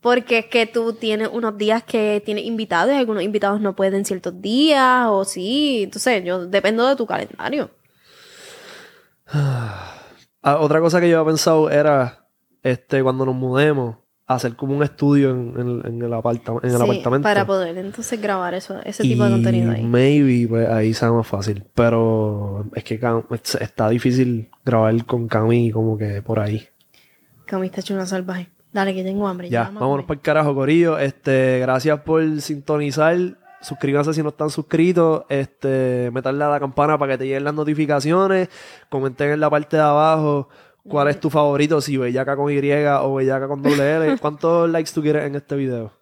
[0.00, 4.04] Porque es que tú tienes unos días que tienes invitados y algunos invitados no pueden
[4.04, 5.82] ciertos días o sí.
[5.84, 7.70] Entonces, yo dependo de tu calendario.
[9.34, 12.26] Ah, otra cosa que yo había pensado era,
[12.62, 13.96] este, cuando nos mudemos,
[14.26, 17.22] hacer como un estudio en, en- en el, aparta- en el Sí, apartamento.
[17.24, 19.82] Para poder entonces grabar eso, ese tipo de contenido ahí.
[19.82, 21.64] Maybe, pues ahí sea más fácil.
[21.74, 23.24] Pero es que Cam-
[23.60, 26.66] está difícil grabar con Cami como que por ahí.
[27.46, 28.48] Cami está hecho una salvaje.
[28.72, 29.48] Dale, que tengo hambre.
[29.50, 30.98] Ya, vámonos para el carajo, Corillo.
[30.98, 33.16] Este, gracias por sintonizar.
[33.64, 35.24] Suscríbanse si no están suscritos.
[35.28, 38.48] Este, meterle a la campana para que te lleguen las notificaciones.
[38.88, 40.48] Comenten en la parte de abajo
[40.86, 44.18] cuál es tu favorito, si Bellaca con Y o Bellaca con doble L.
[44.20, 45.92] ¿Cuántos likes tú quieres en este video?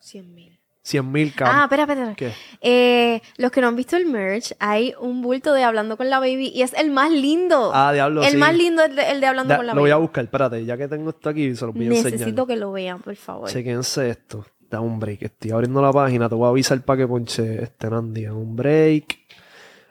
[0.00, 0.52] 100 mil.
[0.82, 2.14] 100 mil, Ah, espera, espera.
[2.14, 2.32] ¿Qué?
[2.60, 6.20] Eh, los que no han visto el merch, hay un bulto de Hablando con la
[6.20, 7.72] Baby y es el más lindo.
[7.74, 8.36] Ah, diablo, El sí.
[8.36, 10.02] más lindo es el de, Hablando Da- con la lo voy a Baby.
[10.06, 12.12] buscar, espérate, ya que tengo esto aquí, se lo voy a enseñar.
[12.12, 13.48] Necesito que lo vean, por favor.
[13.50, 14.46] Chequense esto.
[14.70, 15.22] Da un break.
[15.22, 16.28] Estoy abriendo la página.
[16.28, 18.24] Te voy a avisar para que ponche este Nandy.
[18.24, 19.18] Da un break.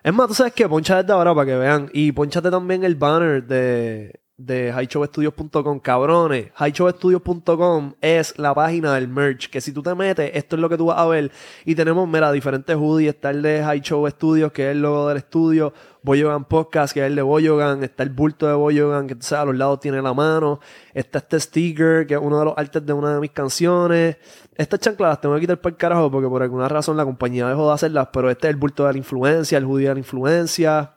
[0.04, 1.90] Es más, tú sabes que poncha desde ahora para que vean.
[1.94, 5.80] Y ponchate también el banner de, de highshowstudios.com.
[5.80, 9.50] Cabrones, highshowstudios.com es la página del merch.
[9.50, 11.32] Que si tú te metes, esto es lo que tú vas a ver.
[11.66, 13.16] Y tenemos, mira, diferentes hoodies.
[13.16, 15.74] Está el de High Show Studios, que es el logo del estudio.
[16.06, 17.84] Boyogan Podcast, que es el de Boyogan.
[17.84, 20.60] Está el bulto de Boyogan, que entonces a los lados tiene la mano.
[20.94, 24.18] Está este sticker, que es uno de los artes de una de mis canciones.
[24.56, 27.48] Estas chanclas las tengo que quitar para el carajo porque por alguna razón la compañía
[27.50, 28.10] dejó de hacerlas.
[28.14, 30.92] Pero este es el bulto de la influencia, el hoodie de la influencia.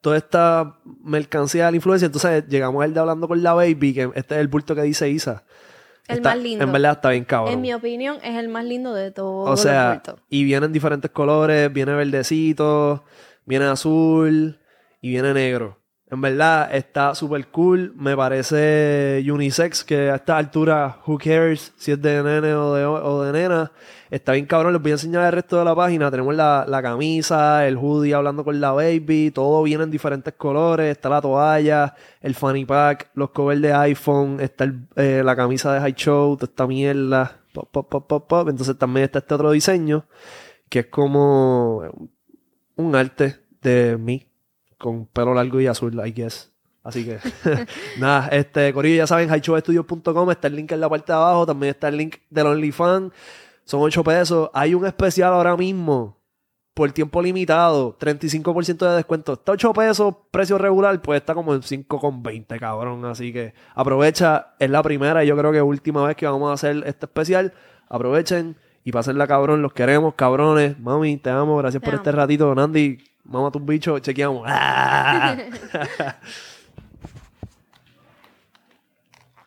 [0.00, 2.06] Toda esta mercancía de la influencia.
[2.06, 5.10] Entonces llegamos al de hablando con la baby, que este es el bulto que dice
[5.10, 5.42] Isa.
[6.06, 6.64] El Está- más lindo.
[6.64, 7.52] En verdad está bien cabrón.
[7.52, 11.10] En mi opinión, es el más lindo de todos O sea, los y vienen diferentes
[11.10, 13.04] colores, viene verdecito,
[13.48, 14.60] viene azul
[15.00, 15.78] y viene negro.
[16.10, 21.92] En verdad está súper cool, me parece unisex, que a esta altura, who cares si
[21.92, 23.72] es de nene o de, o de nena.
[24.10, 26.10] Está bien cabrón, les voy a enseñar el resto de la página.
[26.10, 30.90] Tenemos la, la camisa, el hoodie hablando con la baby, todo viene en diferentes colores.
[30.90, 35.74] Está la toalla, el fanny pack, los covers de iPhone, está el- eh, la camisa
[35.74, 37.42] de High Show, toda esta mierda.
[37.52, 38.48] Pop, pop, pop, pop, pop.
[38.48, 40.06] Entonces también está este otro diseño,
[40.70, 41.82] que es como
[42.78, 44.26] un arte de mí,
[44.78, 46.50] con pelo largo y azul, I guess.
[46.82, 47.18] Así que,
[47.98, 51.70] nada, este, Corillo, ya saben, highshowstudios.com, está el link en la parte de abajo, también
[51.70, 53.12] está el link del OnlyFans,
[53.64, 54.50] son 8 pesos.
[54.54, 56.16] Hay un especial ahora mismo,
[56.72, 59.32] por tiempo limitado, 35% de descuento.
[59.32, 63.04] Está 8 pesos, precio regular, pues está como en 5,20, cabrón.
[63.04, 66.54] Así que aprovecha, es la primera y yo creo que última vez que vamos a
[66.54, 67.52] hacer este especial.
[67.88, 70.78] Aprovechen y pásenla, cabrón, los queremos, cabrones.
[70.78, 72.02] Mami, te amo, gracias Te por amo.
[72.02, 72.54] este ratito.
[72.54, 74.44] Nandi, mamá tus bichos, chequeamos.
[74.46, 75.36] ¡Ah!